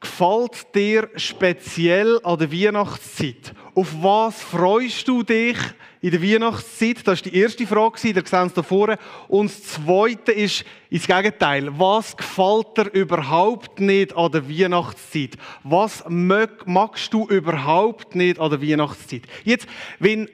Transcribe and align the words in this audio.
gefällt 0.00 0.74
dir 0.74 1.08
speziell 1.16 2.18
an 2.24 2.38
der 2.38 2.50
Weihnachtszeit? 2.50 3.54
Auf 3.74 3.94
was 4.00 4.42
freust 4.42 5.06
du 5.06 5.22
dich 5.22 5.56
in 6.00 6.10
der 6.10 6.22
Weihnachtszeit? 6.22 7.06
Das 7.06 7.18
ist 7.20 7.26
die 7.26 7.36
erste 7.36 7.66
Frage, 7.66 7.98
ihr 8.02 8.14
seht 8.14 8.32
es 8.32 8.54
da 8.54 8.62
vorne. 8.62 8.98
Und 9.28 9.50
das 9.50 9.62
zweite 9.62 10.32
ist 10.32 10.64
ins 10.88 11.06
Gegenteil. 11.06 11.70
Was 11.78 12.16
gefällt 12.16 12.76
dir 12.76 12.90
überhaupt 12.92 13.80
nicht 13.80 14.16
an 14.16 14.32
der 14.32 14.48
Weihnachtszeit? 14.48 15.36
Was 15.62 16.04
magst 16.08 17.12
du 17.12 17.28
überhaupt 17.28 18.14
nicht 18.14 18.40
an 18.40 18.50
der 18.50 18.62
Weihnachtszeit? 18.62 19.22
Jetzt, 19.44 19.66
wenn 19.98 20.28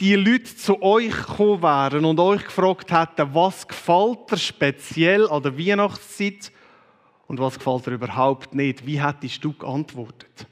die 0.00 0.14
Leute 0.14 0.56
zu 0.56 0.82
euch 0.82 1.10
gekommen 1.10 1.62
wären 1.62 2.04
und 2.04 2.20
euch 2.20 2.44
gefragt 2.44 2.92
hätten, 2.92 3.34
was 3.34 3.66
gefällt 3.66 4.30
dir 4.30 4.36
speziell 4.36 5.28
an 5.28 5.42
der 5.42 5.58
Weihnachtszeit 5.58 6.52
und 7.28 7.40
was 7.40 7.58
gefällt 7.58 7.86
dir 7.86 7.92
überhaupt 7.92 8.54
nicht, 8.54 8.86
wie 8.86 9.02
hättest 9.02 9.44
du 9.44 9.52
geantwortet? 9.52 10.46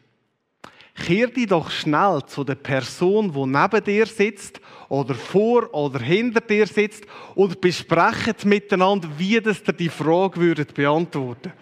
Kehr 0.97 1.27
dich 1.27 1.48
doch 1.48 1.70
schnell 1.70 2.22
zu 2.27 2.44
der 2.44 2.55
Person, 2.55 3.33
die 3.33 3.47
neben 3.47 3.84
dir 3.84 4.06
sitzt 4.06 4.61
oder 4.89 5.14
vor 5.14 5.72
oder 5.75 5.98
hinter 5.98 6.41
dir 6.41 6.67
sitzt 6.67 7.05
und 7.34 7.61
besprecht 7.61 8.45
miteinander, 8.45 9.08
wie 9.19 9.41
das 9.41 9.62
dir 9.62 9.72
die 9.72 9.89
Frage 9.89 10.41
würdet 10.41 10.72
beantworten. 10.72 11.52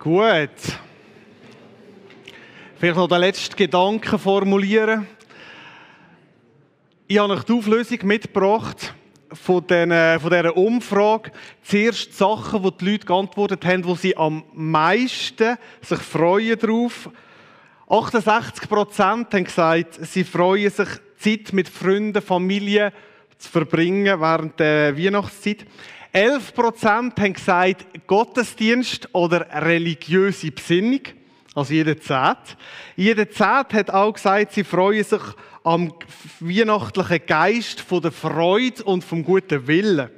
Gut. 0.00 0.48
Vielleicht 2.80 2.96
noch 2.96 3.08
den 3.08 3.20
letzten 3.20 3.56
Gedanken 3.56 4.18
formulieren. 4.18 5.06
Ich 7.06 7.18
habe 7.18 7.34
euch 7.34 7.42
die 7.42 7.52
Auflösung 7.52 7.98
mitgebracht 8.04 8.94
von, 9.34 9.66
den, 9.66 9.90
von 10.18 10.30
dieser 10.30 10.56
Umfrage. 10.56 11.30
Zuerst 11.62 12.08
die 12.08 12.16
Sachen, 12.16 12.62
die 12.62 12.70
die 12.78 12.90
Leute 12.92 13.06
geantwortet 13.06 13.66
haben, 13.66 13.84
wo 13.84 13.96
sie 13.96 14.16
am 14.16 14.44
meisten 14.54 15.58
sich 15.82 15.98
freuen 15.98 16.58
darauf. 16.58 17.10
68 17.86 18.66
Prozent 18.66 19.34
haben 19.34 19.44
gesagt, 19.44 19.98
sie 20.00 20.24
freuen 20.24 20.70
sich, 20.70 20.88
Zeit 21.18 21.52
mit 21.52 21.68
Freunden, 21.68 22.22
Familie 22.22 22.94
zu 23.36 23.50
verbringen 23.50 24.18
während 24.18 24.58
der 24.58 24.96
Weihnachtszeit. 24.96 25.66
11 26.12 26.54
Prozent 26.54 27.20
haben 27.20 27.34
gesagt, 27.34 27.84
Gottesdienst 28.06 29.06
oder 29.12 29.46
religiöse 29.52 30.50
Besinnung. 30.50 31.02
Also 31.60 31.74
jeder 31.74 32.00
Zehnt. 32.00 32.56
Jeder 32.96 33.28
Zehnt 33.28 33.74
hat 33.74 33.90
auch 33.90 34.14
gesagt, 34.14 34.52
sie 34.54 34.64
freuen 34.64 35.04
sich 35.04 35.20
am 35.62 35.92
weihnachtlichen 36.40 37.20
Geist 37.26 37.82
von 37.82 38.00
der 38.00 38.12
Freude 38.12 38.82
und 38.84 39.04
vom 39.04 39.22
guten 39.22 39.66
Willen. 39.66 40.08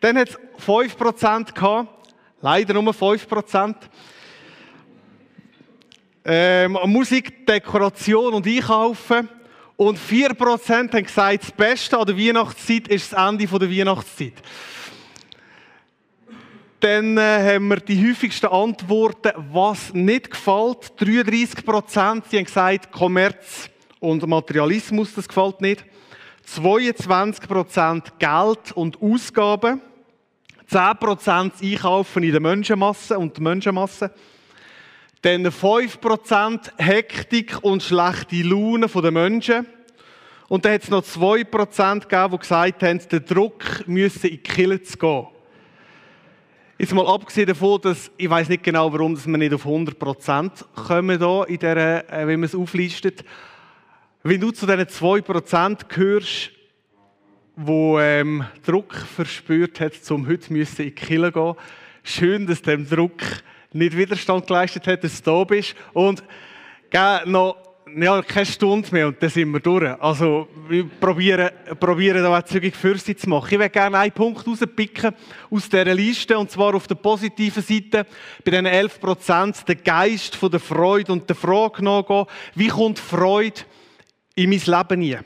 Dann 0.00 0.16
hat 0.16 0.30
es 0.30 0.38
5 0.64 0.96
Prozent 0.96 1.54
gehabt. 1.54 2.14
Leider 2.40 2.72
nur 2.72 2.94
5 2.94 3.28
Prozent. 3.28 3.76
Ähm, 6.24 6.78
Musik, 6.86 7.46
Dekoration 7.46 8.32
und 8.32 8.46
Einkaufen. 8.46 9.28
Und 9.76 9.98
4% 9.98 10.90
haben 10.94 11.04
gesagt, 11.04 11.42
das 11.42 11.52
Beste 11.52 11.98
an 11.98 12.06
der 12.06 12.16
Weihnachtszeit 12.16 12.88
ist 12.88 13.12
das 13.12 13.28
Ende 13.28 13.46
der 13.46 13.70
Weihnachtszeit. 13.70 14.40
Dann 16.82 17.16
äh, 17.16 17.54
haben 17.54 17.68
wir 17.68 17.76
die 17.76 18.10
häufigsten 18.10 18.46
Antworten, 18.46 19.30
was 19.52 19.94
nicht 19.94 20.32
gefällt. 20.32 21.00
33 21.00 21.64
Prozent, 21.64 22.24
die 22.32 22.38
haben 22.38 22.44
gesagt, 22.44 22.90
Kommerz 22.90 23.70
und 24.00 24.26
Materialismus, 24.26 25.14
das 25.14 25.28
gefällt 25.28 25.60
nicht. 25.60 25.84
22 26.42 27.48
Prozent 27.48 28.18
Geld 28.18 28.72
und 28.74 29.00
Ausgaben. 29.00 29.80
10 30.66 30.96
Prozent 30.98 31.52
Einkaufen 31.62 32.24
in 32.24 32.32
der 32.32 32.40
Menschenmasse 32.40 33.16
und 33.16 33.36
der 33.36 33.44
Menschenmasse. 33.44 34.12
Dann 35.20 35.52
5 35.52 36.00
Prozent 36.00 36.72
Hektik 36.78 37.62
und 37.62 37.84
schlechte 37.84 38.42
Laune 38.42 38.88
der 38.88 39.10
Menschen. 39.12 39.66
Und 40.48 40.64
dann 40.64 40.72
hat 40.72 40.82
es 40.82 40.90
noch 40.90 41.04
2 41.04 41.44
Prozent 41.44 42.08
gegeben, 42.08 42.32
die 42.32 42.38
gesagt 42.38 42.82
haben, 42.82 43.00
der 43.08 43.20
Druck 43.20 43.86
müsse 43.86 44.26
in 44.26 44.34
die 44.34 44.42
Kille 44.42 44.82
zu 44.82 44.98
gehen. 44.98 45.31
Jetzt 46.78 46.94
mal 46.94 47.06
abgesehen 47.06 47.46
davon, 47.46 47.80
dass 47.82 48.10
ich 48.16 48.28
weiß 48.28 48.48
nicht 48.48 48.62
genau, 48.62 48.92
warum 48.92 49.14
dass 49.14 49.26
wir 49.26 49.36
nicht 49.36 49.52
auf 49.52 49.66
100% 49.66 50.64
kommen 50.74 51.18
da 51.18 51.44
in 51.44 51.58
der, 51.58 52.10
äh, 52.10 52.26
wenn 52.26 52.40
man 52.40 52.46
es 52.46 52.54
auflistet. 52.54 53.24
Wenn 54.22 54.40
du 54.40 54.50
zu 54.50 54.66
diesen 54.66 54.86
2% 54.86 55.88
gehörst, 55.88 56.50
wo 57.56 58.00
ähm, 58.00 58.44
Druck 58.64 58.94
verspürt 58.94 59.80
hat, 59.80 59.92
um 60.10 60.26
heute 60.26 60.54
in 60.54 60.66
die 60.76 60.90
Kille 60.90 61.30
gehen, 61.30 61.54
schön, 62.02 62.46
dass 62.46 62.62
dem 62.62 62.88
Druck 62.88 63.20
nicht 63.72 63.96
Widerstand 63.96 64.46
geleistet 64.46 64.86
hat, 64.86 65.04
dass 65.04 65.22
du 65.22 65.30
da 65.30 65.44
bist 65.44 65.74
und 65.92 66.24
gell, 66.90 67.20
noch 67.26 67.56
ja, 67.96 68.22
keine 68.22 68.46
Stunde 68.46 68.88
mehr 68.92 69.08
und 69.08 69.22
dann 69.22 69.30
sind 69.30 69.50
wir 69.50 69.60
durch. 69.60 70.00
Also, 70.00 70.48
wir 70.68 70.88
probieren, 70.88 71.50
probieren 71.78 72.22
da 72.22 72.38
auch 72.38 72.42
zügig 72.42 72.74
für 72.74 72.96
sie 72.96 73.16
zu 73.16 73.28
machen. 73.28 73.48
Ich 73.50 73.58
würde 73.58 73.70
gerne 73.70 73.98
einen 73.98 74.12
Punkt 74.12 74.46
rauspicken 74.46 75.14
aus 75.50 75.68
dieser 75.68 75.94
Liste, 75.94 76.38
und 76.38 76.50
zwar 76.50 76.74
auf 76.74 76.86
der 76.86 76.94
positiven 76.94 77.62
Seite, 77.62 78.06
bei 78.44 78.50
diesen 78.50 78.66
11 78.66 79.00
Prozent, 79.00 79.68
den 79.68 79.82
Geist 79.82 80.36
von 80.36 80.50
der 80.50 80.60
Freude 80.60 81.12
und 81.12 81.28
der 81.28 81.36
Frage 81.36 81.84
nachgehen, 81.84 82.26
wie 82.54 82.68
kommt 82.68 82.98
Freude 82.98 83.60
in 84.34 84.50
mein 84.50 84.60
Leben 84.60 85.02
hinein? 85.02 85.24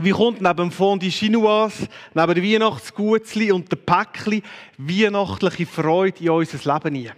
Wie 0.00 0.10
kommt 0.10 0.40
neben 0.40 0.56
dem 0.56 0.72
Fond 0.72 1.02
die 1.02 1.10
Chinoise, 1.10 1.86
neben 2.14 2.34
den 2.34 2.44
Weihnachtsgutzli 2.44 3.52
und 3.52 3.70
den 3.70 3.78
Päckli 3.78 4.42
weihnachtliche 4.76 5.66
Freude 5.66 6.18
in 6.18 6.30
unser 6.30 6.74
Leben 6.74 6.94
hinein? 6.96 7.16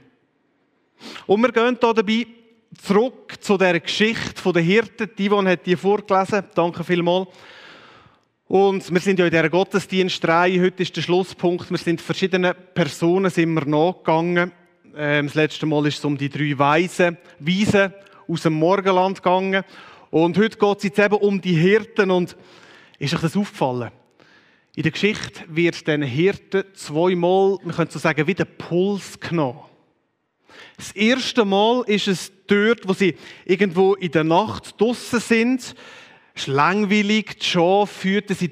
Und 1.26 1.40
wir 1.40 1.52
gehen 1.52 1.78
hier 1.80 1.94
dabei 1.94 2.26
zurück 2.82 3.34
zu 3.40 3.56
der 3.56 3.80
Geschichte 3.80 4.52
der 4.52 4.62
Hirten. 4.62 5.10
Die 5.18 5.30
hat 5.30 5.66
die 5.66 5.76
vorgelesen. 5.76 6.44
Danke 6.54 6.84
vielmals. 6.84 7.28
Und 8.48 8.92
wir 8.92 9.00
sind 9.00 9.18
ja 9.18 9.24
in 9.24 9.30
dieser 9.30 9.50
Gottesdienstreihe. 9.50 10.60
Heute 10.60 10.82
ist 10.82 10.96
der 10.96 11.02
Schlusspunkt. 11.02 11.70
Wir 11.70 11.78
sind 11.78 12.00
verschiedene 12.00 12.54
Personen 12.54 13.30
sind 13.30 13.52
wir 13.54 13.64
nachgegangen. 13.64 14.52
Ähm, 14.96 15.26
das 15.26 15.34
letzte 15.34 15.66
Mal 15.66 15.86
ist 15.86 15.98
es 15.98 16.04
um 16.04 16.16
die 16.16 16.28
drei 16.28 16.56
Weisen, 16.56 17.18
Weisen 17.40 17.92
aus 18.28 18.42
dem 18.42 18.52
Morgenland 18.52 19.22
gegangen. 19.22 19.64
Und 20.10 20.38
heute 20.38 20.56
geht 20.56 20.78
es 20.78 20.84
jetzt 20.84 20.98
eben 20.98 21.16
um 21.16 21.40
die 21.40 21.56
Hirten. 21.56 22.10
Und 22.10 22.36
ist 22.98 23.14
euch 23.14 23.20
das 23.20 23.36
aufgefallen? 23.36 23.90
In 24.76 24.82
der 24.82 24.92
Geschichte 24.92 25.42
wird 25.48 25.86
den 25.88 26.02
Hirten 26.02 26.64
zweimal, 26.74 27.58
man 27.64 27.74
könnte 27.74 27.94
so 27.94 27.98
sagen, 27.98 28.26
wie 28.26 28.34
der 28.34 28.44
Puls 28.44 29.18
genommen. 29.18 29.60
Das 30.76 30.92
erste 30.92 31.44
Mal 31.44 31.82
ist 31.86 32.08
es 32.08 32.32
dort, 32.46 32.86
wo 32.86 32.92
sie 32.92 33.16
irgendwo 33.44 33.94
in 33.94 34.10
der 34.10 34.24
Nacht 34.24 34.80
draussen 34.80 35.20
sind. 35.20 35.74
Es 36.34 36.42
ist 36.42 36.46
langweilig, 36.48 37.38
die 37.38 37.46
Schafe 37.46 38.08
hüten, 38.08 38.36
sie, 38.36 38.50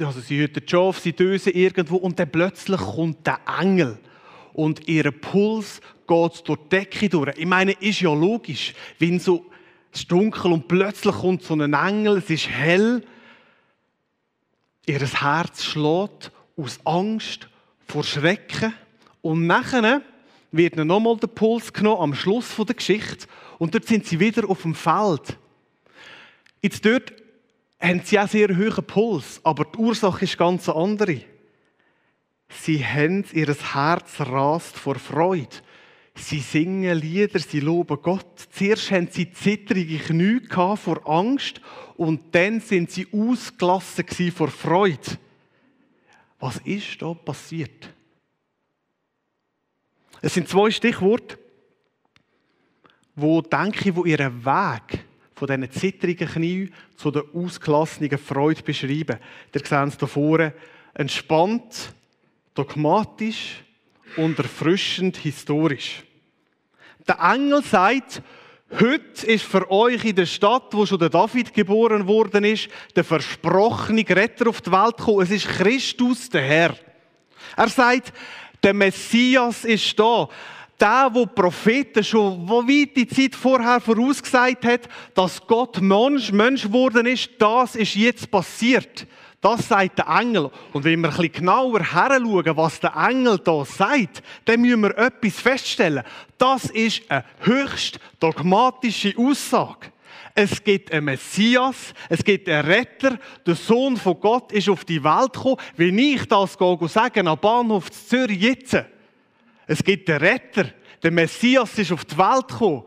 also 0.00 0.20
sie 0.20 0.38
hüten 0.38 0.62
die 0.64 0.70
Schafe, 0.70 1.00
sie 1.00 1.12
dösen 1.12 1.52
irgendwo 1.52 1.96
und 1.96 2.18
dann 2.18 2.30
plötzlich 2.30 2.80
kommt 2.80 3.26
der 3.26 3.40
Engel. 3.60 3.98
Und 4.52 4.86
ihr 4.88 5.10
Puls 5.10 5.80
geht 6.06 6.48
durch 6.48 6.58
die 6.64 6.68
Decke 6.68 7.08
durch. 7.08 7.36
Ich 7.36 7.46
meine, 7.46 7.72
ist 7.72 8.00
ja 8.00 8.12
logisch, 8.12 8.74
wenn 8.98 9.18
so 9.18 9.46
es 9.92 10.06
dunkel 10.06 10.52
und 10.52 10.68
plötzlich 10.68 11.14
kommt 11.14 11.42
so 11.42 11.54
ein 11.54 11.72
Engel, 11.72 12.18
es 12.18 12.28
ist 12.28 12.48
hell, 12.48 13.04
ihr 14.86 15.00
Herz 15.00 15.64
schlägt 15.64 16.30
aus 16.56 16.78
Angst, 16.84 17.48
vor 17.86 18.04
Schrecken. 18.04 18.74
Und 19.22 19.46
nachher 19.46 20.02
wird 20.56 20.76
ihnen 20.76 20.88
nochmal 20.88 21.16
der 21.16 21.26
Puls 21.26 21.72
genommen 21.72 22.02
am 22.02 22.14
Schluss 22.14 22.54
der 22.56 22.74
Geschichte 22.74 23.26
und 23.58 23.74
dort 23.74 23.86
sind 23.86 24.06
sie 24.06 24.20
wieder 24.20 24.48
auf 24.48 24.62
dem 24.62 24.74
Feld. 24.74 25.38
Jetzt 26.62 26.84
dort 26.84 27.12
haben 27.80 28.02
sie 28.04 28.18
auch 28.18 28.28
sehr 28.28 28.56
hohen 28.56 28.84
Puls, 28.86 29.40
aber 29.42 29.64
die 29.64 29.78
Ursache 29.78 30.24
ist 30.24 30.38
ganz 30.38 30.68
andere. 30.68 31.20
Sie 32.48 32.84
haben 32.84 33.24
ihr 33.32 33.54
Herz 33.54 34.20
rast 34.20 34.76
vor 34.76 34.94
Freude. 34.96 35.48
Sie 36.14 36.38
singen 36.38 36.96
Lieder, 36.98 37.40
sie 37.40 37.60
loben 37.60 37.98
Gott. 38.00 38.46
Zuerst 38.52 38.92
haben 38.92 39.08
sie 39.10 39.32
zittrige 39.32 39.98
Knie 39.98 40.40
vor 40.48 41.08
Angst 41.08 41.60
und 41.96 42.32
dann 42.34 42.60
sind 42.60 42.90
sie 42.90 43.08
ausgelassen 43.12 44.06
vor 44.30 44.48
Freude. 44.48 45.18
Was 46.38 46.58
ist 46.58 47.02
da 47.02 47.12
passiert? 47.14 47.93
Es 50.24 50.32
sind 50.32 50.48
zwei 50.48 50.70
Stichworte, 50.70 51.38
wo 53.14 53.42
denke 53.42 53.90
ich, 53.90 53.94
wo 53.94 54.06
ihren 54.06 54.42
Weg 54.42 55.04
von 55.34 55.48
diesen 55.48 55.70
zittrigen 55.70 56.26
Knie 56.26 56.70
zu 56.96 57.10
der 57.10 57.24
ausgelassenen 57.34 58.16
Freude 58.16 58.62
beschreiben. 58.62 59.18
Ihr 59.54 59.60
seht 59.60 59.70
es 59.70 59.98
hier 59.98 60.08
vorne. 60.08 60.54
Entspannt, 60.94 61.92
dogmatisch 62.54 63.64
und 64.16 64.38
erfrischend 64.38 65.18
historisch. 65.18 66.02
Der 67.06 67.18
Engel 67.20 67.62
sagt, 67.62 68.22
Heute 68.80 69.26
ist 69.26 69.44
für 69.44 69.70
euch 69.70 70.04
in 70.06 70.16
der 70.16 70.26
Stadt, 70.26 70.72
wo 70.72 70.86
schon 70.86 70.98
der 70.98 71.10
David 71.10 71.52
geboren 71.52 72.08
worden 72.08 72.44
ist, 72.44 72.68
der 72.96 73.04
versprochene 73.04 74.08
Retter 74.08 74.48
auf 74.48 74.62
die 74.62 74.72
Welt 74.72 74.96
gekommen. 74.96 75.20
Es 75.20 75.30
ist 75.30 75.46
Christus, 75.46 76.30
der 76.30 76.42
Herr. 76.42 76.76
Er 77.56 77.68
sagt, 77.68 78.12
der 78.64 78.74
Messias 78.74 79.64
ist 79.64 79.98
da. 79.98 80.28
Der, 80.80 81.08
wo 81.12 81.24
die 81.24 81.34
Propheten 81.34 82.02
schon 82.02 82.48
wo 82.48 82.62
weit 82.62 82.96
die 82.96 83.06
Zeit 83.06 83.36
vorher 83.36 83.80
vorausgesagt 83.80 84.64
hat, 84.64 84.88
dass 85.14 85.46
Gott 85.46 85.80
Mensch, 85.80 86.32
Mensch 86.32 86.62
geworden 86.62 87.06
ist, 87.06 87.30
das 87.38 87.76
ist 87.76 87.94
jetzt 87.94 88.28
passiert. 88.28 89.06
Das 89.40 89.68
sagt 89.68 89.98
der 89.98 90.08
Engel. 90.08 90.50
Und 90.72 90.84
wenn 90.84 91.00
wir 91.00 91.10
ein 91.10 91.16
bisschen 91.16 91.32
genauer 91.32 91.80
heranschauen, 91.80 92.56
was 92.56 92.80
der 92.80 92.96
Engel 92.96 93.38
da 93.38 93.64
sagt, 93.64 94.22
dann 94.46 94.62
müssen 94.62 94.80
wir 94.80 94.96
etwas 94.96 95.34
feststellen. 95.34 96.02
Das 96.38 96.64
ist 96.64 97.02
eine 97.08 97.24
höchst 97.40 98.00
dogmatische 98.18 99.14
Aussage. 99.16 99.92
Es 100.36 100.62
gibt 100.64 100.90
einen 100.90 101.04
Messias, 101.04 101.94
es 102.08 102.24
gibt 102.24 102.48
einen 102.48 102.66
Retter, 102.66 103.18
der 103.46 103.54
Sohn 103.54 103.96
von 103.96 104.18
Gott 104.18 104.50
ist 104.50 104.68
auf 104.68 104.84
die 104.84 105.02
Welt 105.02 105.32
gekommen. 105.32 105.58
Wenn 105.76 105.96
ich 105.96 106.26
das 106.26 106.56
sagen 106.92 107.28
am 107.28 107.38
Bahnhof 107.38 107.90
Zürich 107.90 108.40
jetzt, 108.40 108.76
es 109.68 109.84
gibt 109.84 110.10
einen 110.10 110.18
Retter, 110.18 110.70
der 111.02 111.12
Messias 111.12 111.78
ist 111.78 111.92
auf 111.92 112.04
die 112.04 112.18
Welt 112.18 112.48
gekommen, 112.48 112.82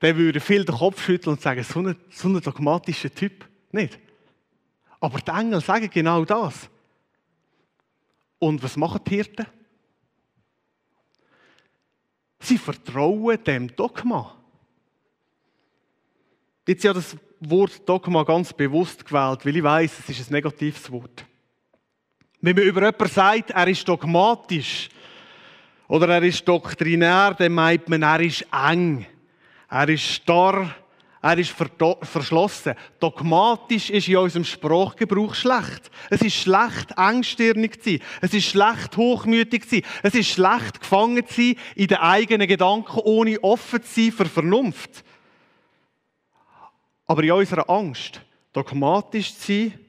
dann 0.00 0.16
würde 0.16 0.40
viel 0.40 0.64
den 0.64 0.74
Kopf 0.74 1.04
schütteln 1.04 1.34
und 1.34 1.42
sagen, 1.42 1.62
so 1.62 1.80
ein, 1.80 1.96
so 2.10 2.28
ein 2.28 2.40
dogmatischer 2.40 3.14
Typ. 3.14 3.46
Nicht? 3.72 3.98
Aber 4.98 5.18
die 5.18 5.30
Engel 5.30 5.60
sagen 5.60 5.90
genau 5.92 6.24
das. 6.24 6.70
Und 8.38 8.62
was 8.62 8.76
machen 8.76 9.00
die 9.06 9.16
Hirten? 9.16 9.46
Sie 12.40 12.58
vertrauen 12.58 13.42
dem 13.44 13.74
Dogma. 13.74 14.34
Jetzt 16.68 16.82
ja 16.82 16.92
das 16.92 17.16
Wort 17.38 17.88
Dogma 17.88 18.24
ganz 18.24 18.52
bewusst 18.52 19.06
gewählt, 19.06 19.46
weil 19.46 19.56
ich 19.56 19.62
weiß, 19.62 20.00
es 20.00 20.18
ist 20.18 20.30
ein 20.30 20.34
negatives 20.34 20.90
Wort. 20.90 21.24
Wenn 22.40 22.56
man 22.56 22.64
über 22.64 22.80
jemanden 22.80 23.06
sagt, 23.06 23.50
er 23.50 23.68
ist 23.68 23.88
dogmatisch 23.88 24.88
oder 25.86 26.08
er 26.08 26.22
ist 26.24 26.46
doktrinär, 26.46 27.34
dann 27.38 27.52
meint 27.52 27.88
man, 27.88 28.02
er 28.02 28.20
ist 28.20 28.44
eng, 28.50 29.06
er 29.70 29.88
ist 29.88 30.02
starr, 30.02 30.74
er 31.22 31.38
ist 31.38 31.54
verschlossen. 32.02 32.74
Dogmatisch 32.98 33.90
ist 33.90 34.08
in 34.08 34.16
unserem 34.16 34.44
Sprachgebrauch 34.44 35.36
schlecht. 35.36 35.90
Es 36.10 36.20
ist 36.20 36.34
schlecht, 36.34 36.96
engstirnig 36.96 37.80
zu 37.80 37.90
sein. 37.90 38.00
Es 38.20 38.34
ist 38.34 38.46
schlecht, 38.46 38.96
hochmütig 38.96 39.68
zu 39.68 39.76
sein. 39.76 39.82
Es 40.02 40.14
ist 40.16 40.30
schlecht, 40.30 40.80
gefangen 40.80 41.26
zu 41.28 41.34
sein 41.34 41.56
in 41.76 41.86
den 41.86 41.98
eigenen 41.98 42.48
Gedanken, 42.48 42.98
ohne 43.04 43.42
offen 43.44 43.82
zu 43.84 44.02
sein 44.02 44.12
für 44.12 44.26
Vernunft. 44.26 45.04
Aber 47.06 47.22
in 47.22 47.32
unserer 47.32 47.68
Angst, 47.68 48.20
dogmatisch 48.52 49.34
zu 49.34 49.52
sein, 49.52 49.80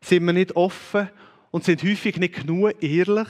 sind 0.00 0.24
wir 0.24 0.32
nicht 0.32 0.54
offen 0.56 1.10
und 1.50 1.64
sind 1.64 1.82
häufig 1.82 2.16
nicht 2.16 2.34
genug 2.34 2.82
ehrlich, 2.82 3.28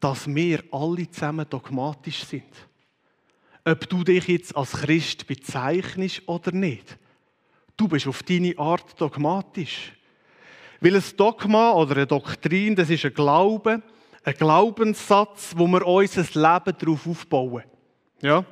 dass 0.00 0.32
wir 0.32 0.62
alle 0.70 1.10
zusammen 1.10 1.46
dogmatisch 1.48 2.24
sind 2.24 2.68
ob 3.70 3.88
du 3.88 4.04
dich 4.04 4.26
jetzt 4.28 4.56
als 4.56 4.72
Christ 4.72 5.26
bezeichnest 5.26 6.22
oder 6.26 6.52
nicht. 6.52 6.96
Du 7.76 7.88
bist 7.88 8.06
auf 8.06 8.22
deine 8.22 8.58
Art 8.58 9.00
dogmatisch. 9.00 9.92
Weil 10.80 10.96
ein 10.96 11.04
Dogma 11.16 11.72
oder 11.72 11.96
eine 11.96 12.06
Doktrin, 12.06 12.74
das 12.74 12.90
ist 12.90 13.04
ein 13.04 13.14
Glaube, 13.14 13.82
ein 14.24 14.34
Glaubenssatz, 14.34 15.52
wo 15.56 15.66
wir 15.66 15.86
unser 15.86 16.22
Leben 16.22 16.78
darauf 16.78 17.06
aufbauen. 17.06 17.64
Ja? 18.22 18.44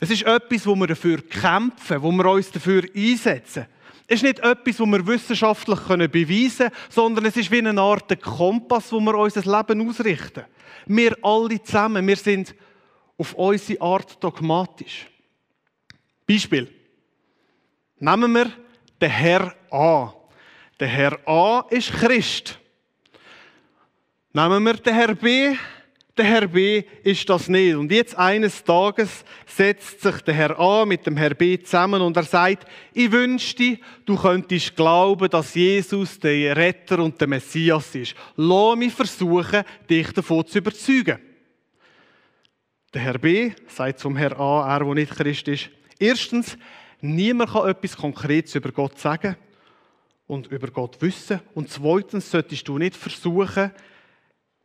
Es 0.00 0.10
ist 0.10 0.22
etwas, 0.22 0.66
wo 0.66 0.76
wir 0.76 0.86
dafür 0.86 1.20
kämpfen, 1.22 2.02
wo 2.02 2.12
wir 2.12 2.26
uns 2.26 2.50
dafür 2.50 2.84
einsetzen. 2.94 3.66
Es 4.06 4.16
ist 4.16 4.22
nicht 4.22 4.38
etwas, 4.38 4.80
wo 4.80 4.86
wir 4.86 5.06
wissenschaftlich 5.06 5.78
beweisen 5.80 6.68
können, 6.68 6.72
sondern 6.88 7.26
es 7.26 7.36
ist 7.36 7.50
wie 7.50 7.58
eine 7.58 7.80
Art 7.80 8.20
Kompass, 8.22 8.92
wo 8.92 9.00
wir 9.00 9.14
unser 9.14 9.42
Leben 9.42 9.88
ausrichten. 9.88 10.44
Wir 10.86 11.16
alle 11.22 11.62
zusammen, 11.62 12.06
wir 12.06 12.16
sind 12.16 12.54
auf 13.18 13.34
unsere 13.34 13.80
Art 13.82 14.22
dogmatisch. 14.22 15.06
Beispiel. 16.26 16.72
Nehmen 17.98 18.32
wir 18.32 18.52
den 19.00 19.10
Herr 19.10 19.54
A. 19.70 20.14
Der 20.78 20.88
Herr 20.88 21.28
A 21.28 21.66
ist 21.70 21.92
Christ. 21.92 22.58
Nehmen 24.32 24.62
wir 24.62 24.74
den 24.74 24.94
Herr 24.94 25.14
B. 25.14 25.56
Der 26.18 26.24
Herr 26.24 26.48
B 26.48 26.82
ist 27.04 27.28
das 27.28 27.48
nicht. 27.48 27.76
Und 27.76 27.92
jetzt 27.92 28.18
eines 28.18 28.64
Tages 28.64 29.24
setzt 29.46 30.00
sich 30.00 30.20
der 30.22 30.34
Herr 30.34 30.58
A 30.58 30.84
mit 30.84 31.06
dem 31.06 31.16
Herr 31.16 31.32
B 31.32 31.62
zusammen 31.62 32.02
und 32.02 32.16
er 32.16 32.24
sagt, 32.24 32.66
ich 32.92 33.12
wünschte, 33.12 33.78
du 34.04 34.16
könntest 34.16 34.74
glauben, 34.74 35.30
dass 35.30 35.54
Jesus 35.54 36.18
der 36.18 36.56
Retter 36.56 36.98
und 36.98 37.20
der 37.20 37.28
Messias 37.28 37.94
ist. 37.94 38.16
Lass 38.34 38.76
mich 38.76 38.92
versuchen, 38.92 39.62
dich 39.88 40.10
davon 40.10 40.44
zu 40.44 40.58
überzeugen. 40.58 41.20
Der 42.92 43.02
Herr 43.02 43.18
B 43.18 43.52
sagt 43.68 44.00
zum 44.00 44.16
Herr 44.16 44.40
A, 44.40 44.74
er, 44.74 44.84
der 44.84 44.94
nicht 44.94 45.12
Christ 45.12 45.46
ist, 45.46 45.70
erstens, 46.00 46.58
niemand 47.00 47.52
kann 47.52 47.68
etwas 47.68 47.96
Konkretes 47.96 48.56
über 48.56 48.72
Gott 48.72 48.98
sagen 48.98 49.36
und 50.26 50.48
über 50.48 50.66
Gott 50.66 51.00
wissen. 51.00 51.38
Und 51.54 51.70
zweitens 51.70 52.28
solltest 52.28 52.66
du 52.66 52.76
nicht 52.76 52.96
versuchen, 52.96 53.70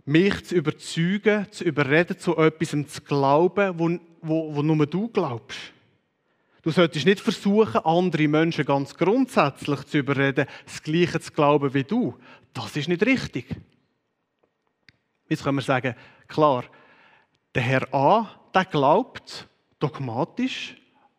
mich 0.05 0.45
zu 0.45 0.55
überzeugen, 0.55 1.47
zu 1.51 1.63
überreden, 1.63 2.17
zu 2.17 2.37
etwas 2.37 2.69
zu 2.69 3.01
glauben, 3.01 3.79
wo, 3.79 3.99
wo, 4.21 4.55
wo 4.55 4.61
nur 4.61 4.85
du 4.85 5.07
glaubst. 5.07 5.59
Du 6.61 6.71
solltest 6.71 7.05
nicht 7.05 7.19
versuchen, 7.19 7.83
andere 7.83 8.27
Menschen 8.27 8.65
ganz 8.65 8.95
grundsätzlich 8.95 9.83
zu 9.85 9.97
überreden, 9.97 10.47
das 10.65 10.81
Gleiche 10.81 11.19
zu 11.19 11.31
glauben 11.31 11.73
wie 11.73 11.83
du. 11.83 12.17
Das 12.53 12.75
ist 12.77 12.87
nicht 12.87 13.05
richtig. 13.05 13.45
Jetzt 15.27 15.43
können 15.43 15.57
wir 15.57 15.61
sagen, 15.61 15.95
klar, 16.27 16.63
der 17.53 17.63
Herr 17.63 17.93
A, 17.93 18.29
der 18.53 18.65
glaubt 18.65 19.47
dogmatisch 19.79 20.75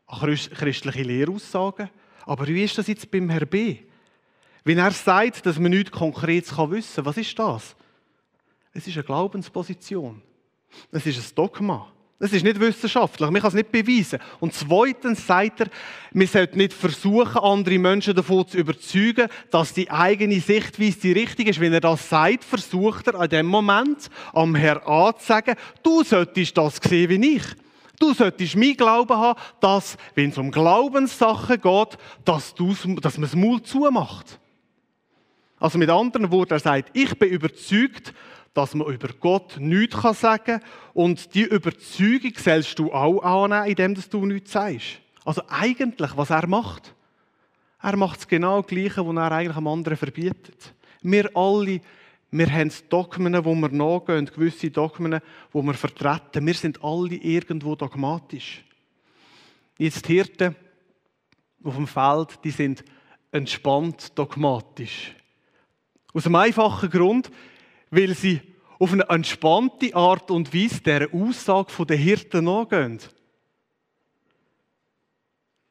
an 0.07 0.35
christliche 0.35 1.03
Lehraussagen. 1.03 1.91
Aber 2.25 2.47
wie 2.47 2.64
ist 2.64 2.79
das 2.79 2.87
jetzt 2.87 3.11
beim 3.11 3.29
Herr 3.29 3.45
B? 3.45 3.79
Wenn 4.64 4.79
er 4.79 4.93
sagt, 4.93 5.45
dass 5.45 5.59
man 5.59 5.73
nichts 5.73 5.91
Konkretes 5.91 6.57
wissen 6.57 6.97
kann, 6.97 7.05
was 7.05 7.17
ist 7.19 7.38
das? 7.38 7.76
Es 8.75 8.88
ist 8.88 8.97
eine 8.97 9.04
Glaubensposition. 9.04 10.21
Es 10.90 11.07
ist 11.07 11.19
ein 11.19 11.35
Dogma. 11.37 11.87
Es 12.19 12.33
ist 12.33 12.45
nicht 12.45 12.59
wissenschaftlich, 12.59 13.28
man 13.28 13.40
kann 13.40 13.49
es 13.49 13.54
nicht 13.54 13.73
beweisen. 13.73 14.19
Und 14.40 14.54
zweitens 14.54 15.26
sagt 15.26 15.61
er, 15.61 15.66
wir 16.12 16.26
sollten 16.26 16.59
nicht 16.59 16.73
versuchen, 16.73 17.38
andere 17.38 17.78
Menschen 17.78 18.14
davon 18.14 18.47
zu 18.47 18.57
überzeugen, 18.57 19.28
dass 19.50 19.75
die 19.75 19.90
eigene 19.90 20.40
Sichtweise 20.40 21.00
die 21.00 21.12
richtige 21.12 21.50
ist. 21.50 21.61
Wenn 21.61 21.73
er 21.73 21.81
das 21.81 22.09
sagt, 22.09 22.45
versucht 22.45 23.09
er 23.09 23.16
an 23.16 23.28
dem 23.28 23.47
Moment 23.47 24.11
am 24.33 24.54
Herr 24.54 24.88
A 24.88 25.14
zu 25.16 25.26
sagen, 25.26 25.57
du 25.83 26.02
solltest 26.02 26.57
das 26.57 26.76
sehen 26.76 27.11
wie 27.11 27.37
ich. 27.37 27.45
Du 27.99 28.14
solltest 28.14 28.57
mein 28.57 28.76
Glauben 28.76 29.16
haben, 29.16 29.38
dass, 29.61 29.97
wenn 30.14 30.31
es 30.31 30.38
um 30.38 30.50
Glaubenssachen 30.50 31.61
geht, 31.61 31.99
dass, 32.25 32.54
dass 32.54 33.19
man 33.19 33.28
das 33.28 33.35
Maul 33.35 33.62
zumacht. 33.62 34.40
Also 35.59 35.78
mit 35.78 35.90
anderen 35.90 36.31
Worten, 36.31 36.54
er 36.54 36.59
sagt, 36.61 36.97
ich 36.97 37.19
bin 37.19 37.31
überzeugt, 37.31 38.14
dass 38.54 38.75
man 38.75 38.92
über 38.92 39.08
Gott 39.20 39.56
nichts 39.58 40.20
sagen 40.20 40.44
kann. 40.44 40.61
Und 40.94 41.34
die 41.34 41.42
Überzeugung 41.42 42.32
sollst 42.37 42.78
du 42.78 42.92
auch 42.92 43.20
annehmen, 43.20 43.66
indem 43.66 43.94
du 44.11 44.26
nichts 44.26 44.52
sagst. 44.52 45.00
Also 45.25 45.42
eigentlich, 45.49 46.16
was 46.16 46.30
er 46.30 46.46
macht, 46.46 46.94
er 47.82 47.96
macht 47.96 48.20
es 48.20 48.28
genau 48.28 48.62
Gleiche, 48.62 49.06
was 49.06 49.16
er 49.16 49.32
eigentlich 49.32 49.56
am 49.56 49.66
anderen 49.66 49.99
verbietet. 49.99 50.73
Wir 51.02 51.30
alle, 51.37 51.80
wir 52.30 52.50
haben 52.50 52.73
Dogmen, 52.88 53.44
wo 53.44 53.54
wir 53.54 53.68
nachgehen, 53.68 54.26
gewisse 54.26 54.70
Dogmen, 54.70 55.20
wo 55.52 55.62
wir 55.62 55.75
vertreten. 55.75 56.46
Wir 56.46 56.54
sind 56.54 56.82
alle 56.82 57.14
irgendwo 57.14 57.75
dogmatisch. 57.75 58.64
Jetzt 59.76 60.08
die 60.08 60.14
Hirten 60.14 60.56
auf 61.62 61.75
dem 61.75 61.87
Feld, 61.87 62.38
die 62.44 62.50
sind 62.50 62.84
entspannt 63.32 64.16
dogmatisch. 64.16 65.14
Aus 66.12 66.26
einem 66.26 66.37
einfachen 66.37 66.88
Grund, 66.88 67.30
weil 67.95 68.15
sie 68.15 68.41
auf 68.79 68.93
eine 68.93 69.09
entspannte 69.09 69.95
Art 69.95 70.31
und 70.31 70.53
Weise 70.55 70.81
der 70.81 71.09
Aussage 71.13 71.87
der 71.87 71.97
Hirten 71.97 72.45
nachgehen. 72.45 72.99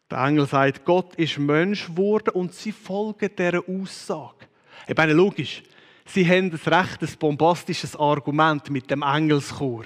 Der 0.10 0.26
Engel 0.26 0.48
sagt, 0.48 0.86
Gott 0.86 1.16
ist 1.16 1.38
Mensch 1.38 1.88
geworden 1.88 2.30
und 2.30 2.54
sie 2.54 2.72
folgen 2.72 3.30
dieser 3.38 3.64
Aussage. 3.68 4.48
Ich 4.88 4.96
meine, 4.96 5.14
logisch, 5.14 5.64
sie 6.06 6.28
haben 6.28 6.52
ein 6.52 6.74
recht 6.74 7.20
bombastisches 7.20 7.96
Argument 7.96 8.70
mit 8.70 8.90
dem 8.90 9.02
Engelschor. 9.02 9.86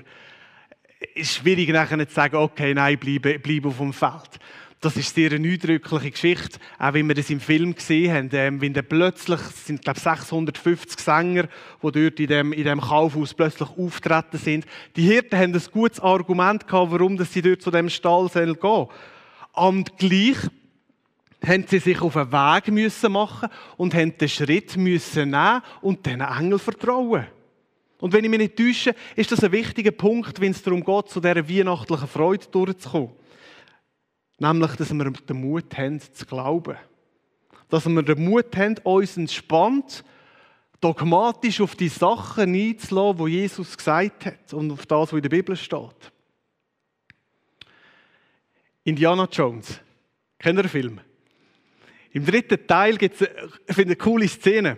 Es 1.15 1.22
ist 1.22 1.36
schwierig 1.36 1.70
nachher 1.70 2.08
zu 2.08 2.13
sagen, 2.13 2.38
okay, 2.38 2.74
nein, 2.74 2.98
bleib, 3.00 3.41
bleib 3.41 3.65
auf 3.65 3.77
dem 3.77 3.94
Feld. 3.94 4.39
Das 4.79 4.96
ist 4.96 5.15
sehr 5.15 5.31
eine 5.31 5.48
eindrückliche 5.48 6.12
Geschichte, 6.12 6.60
auch 6.77 6.93
wie 6.93 7.01
wir 7.01 7.15
das 7.15 7.31
im 7.31 7.39
Film 7.39 7.74
gesehen 7.74 8.13
haben. 8.13 8.29
Ähm, 8.34 8.62
wenn 8.62 8.74
dann 8.74 8.86
plötzlich, 8.86 9.39
es 9.39 9.65
sind 9.65 9.81
glaube 9.81 10.00
650 10.00 11.00
Sänger, 11.00 11.48
die 11.81 11.91
dort 11.91 12.19
in 12.19 12.27
dem, 12.27 12.53
in 12.53 12.63
dem 12.63 12.79
Kaufhaus 12.79 13.34
plötzlich 13.34 13.69
auftreten 13.69 14.38
sind. 14.38 14.65
Die 14.96 15.01
Hirten 15.01 15.36
haben 15.36 15.55
ein 15.55 15.63
gutes 15.72 16.00
Argument 16.00 16.67
gehabt, 16.67 16.91
warum 16.91 17.17
sie 17.17 17.41
dort 17.41 17.63
zu 17.63 17.72
dem 17.72 17.89
Stall 17.89 18.29
gehen 18.29 18.55
Und 19.53 19.98
gleich 19.98 20.38
haben 21.43 21.65
sie 21.67 21.79
sich 21.79 22.00
auf 22.01 22.15
einen 22.15 22.31
Weg 22.31 22.67
müssen 22.67 23.12
machen 23.12 23.50
und 23.77 23.96
haben 23.96 24.15
den 24.15 24.29
Schritt 24.29 24.77
müssen 24.77 25.31
nehmen 25.31 25.62
und 25.81 26.05
den 26.05 26.22
Engel 26.22 26.60
vertrauen. 26.60 27.25
Und 28.00 28.13
wenn 28.13 28.24
ich 28.24 28.29
mich 28.29 28.39
nicht 28.39 28.55
täusche, 28.55 28.93
ist 29.15 29.31
das 29.31 29.43
ein 29.43 29.51
wichtiger 29.51 29.89
Punkt, 29.89 30.39
wenn 30.39 30.51
es 30.51 30.62
darum 30.62 30.84
geht, 30.84 31.10
zu 31.10 31.19
dieser 31.19 31.50
weihnachtlichen 31.50 32.07
Freude 32.07 32.46
durchzukommen. 32.51 33.10
Nämlich, 34.39 34.75
dass 34.75 34.94
wir 34.94 35.12
den 35.12 35.41
Mut 35.41 35.77
haben, 35.77 36.00
zu 36.00 36.25
glauben. 36.25 36.77
Dass 37.70 37.88
wir 37.88 38.03
den 38.03 38.24
Mut 38.24 38.56
haben, 38.56 38.77
uns 38.84 39.17
entspannt, 39.17 40.03
dogmatisch 40.79 41.60
auf 41.62 41.75
die 41.75 41.89
Sachen 41.89 42.53
einzulassen, 42.53 43.25
die 43.25 43.32
Jesus 43.32 43.75
gesagt 43.75 44.25
hat 44.25 44.53
und 44.53 44.72
auf 44.72 44.86
das, 44.86 45.12
was 45.12 45.13
in 45.13 45.22
der 45.22 45.29
Bibel 45.29 45.56
steht. 45.56 46.12
Indiana 48.84 49.27
Jones. 49.29 49.79
Kennt 50.39 50.60
ihr 50.60 50.63
den 50.63 50.70
Film? 50.70 51.00
Im 52.12 52.25
dritten 52.25 52.65
Teil 52.65 52.98
gibt 52.98 53.20
es 53.20 53.77
eine, 53.77 53.96
coole 53.96 54.27
Szene. 54.27 54.77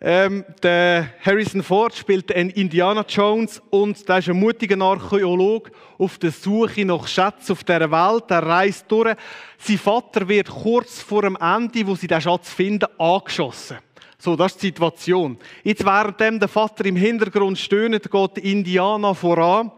Ähm, 0.00 0.44
der 0.62 1.08
Harrison 1.24 1.62
Ford 1.62 1.94
spielt 1.94 2.34
einen 2.34 2.50
Indiana 2.50 3.04
Jones 3.08 3.62
und 3.70 4.06
der 4.08 4.18
ist 4.18 4.28
ein 4.28 4.38
mutiger 4.38 4.78
Archäologe 4.82 5.70
auf 5.98 6.18
der 6.18 6.32
Suche 6.32 6.84
nach 6.84 7.06
Schätzen 7.06 7.52
auf 7.52 7.64
dieser 7.64 7.90
Welt. 7.90 8.24
Er 8.28 8.42
reist 8.42 8.84
durch. 8.90 9.16
Sein 9.58 9.78
Vater 9.78 10.28
wird 10.28 10.50
kurz 10.50 11.00
vor 11.00 11.22
dem 11.22 11.36
Ende, 11.36 11.86
wo 11.86 11.94
sie 11.94 12.08
den 12.08 12.20
Schatz 12.20 12.50
finden, 12.50 12.86
angeschossen. 12.98 13.78
So, 14.18 14.36
das 14.36 14.52
ist 14.52 14.62
die 14.62 14.66
Situation. 14.66 15.38
Jetzt, 15.62 15.84
während 15.84 16.20
der 16.20 16.48
Vater 16.48 16.84
im 16.86 16.96
Hintergrund 16.96 17.58
stöhnt, 17.58 18.10
geht 18.10 18.38
Indiana 18.38 19.14
voran 19.14 19.70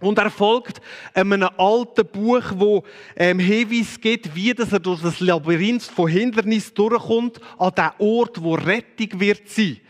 und 0.00 0.18
er 0.18 0.30
folgt 0.30 0.80
einem 1.14 1.48
alten 1.56 2.06
Buch, 2.06 2.42
wo 2.54 2.84
ähm, 3.16 3.38
Hinweis 3.38 4.00
gibt, 4.00 4.34
wie 4.34 4.54
dass 4.54 4.72
er 4.72 4.80
durch 4.80 5.02
das 5.02 5.20
Labyrinth 5.20 5.82
von 5.82 6.08
Hindernissen 6.08 6.74
durchkommt, 6.74 7.40
an 7.58 7.72
den 7.76 7.90
Ort, 7.98 8.42
wo 8.42 8.54
Rettung 8.54 9.20
wird 9.20 9.48
sein. 9.48 9.80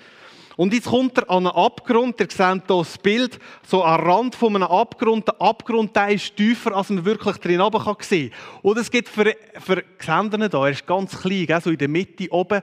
Und 0.61 0.75
jetzt 0.75 0.89
kommt 0.89 1.17
er 1.17 1.31
an 1.31 1.47
einen 1.47 1.57
Abgrund, 1.57 2.21
ihr 2.21 2.27
seht 2.29 2.37
hier 2.37 2.63
das 2.67 2.99
Bild, 2.99 3.39
so 3.67 3.83
am 3.83 3.99
Rand 3.99 4.35
von 4.35 4.57
einem 4.57 4.69
Abgrund. 4.69 5.27
Der 5.27 5.41
Abgrund 5.41 5.97
der 5.97 6.09
ist 6.09 6.37
tiefer, 6.37 6.77
als 6.77 6.91
man 6.91 7.03
wirklich 7.03 7.39
drin 7.39 7.63
runter 7.63 7.83
kann 7.83 7.97
sehen 8.01 8.31
Und 8.61 8.77
es 8.77 8.91
gibt 8.91 9.09
für, 9.09 9.35
für 9.59 9.83
Gesendene 9.97 10.51
da, 10.51 10.67
er 10.67 10.73
ist 10.73 10.87
ganz 10.87 11.19
klein, 11.19 11.47
so 11.65 11.71
in 11.71 11.79
der 11.79 11.89
Mitte 11.89 12.31
oben, 12.31 12.61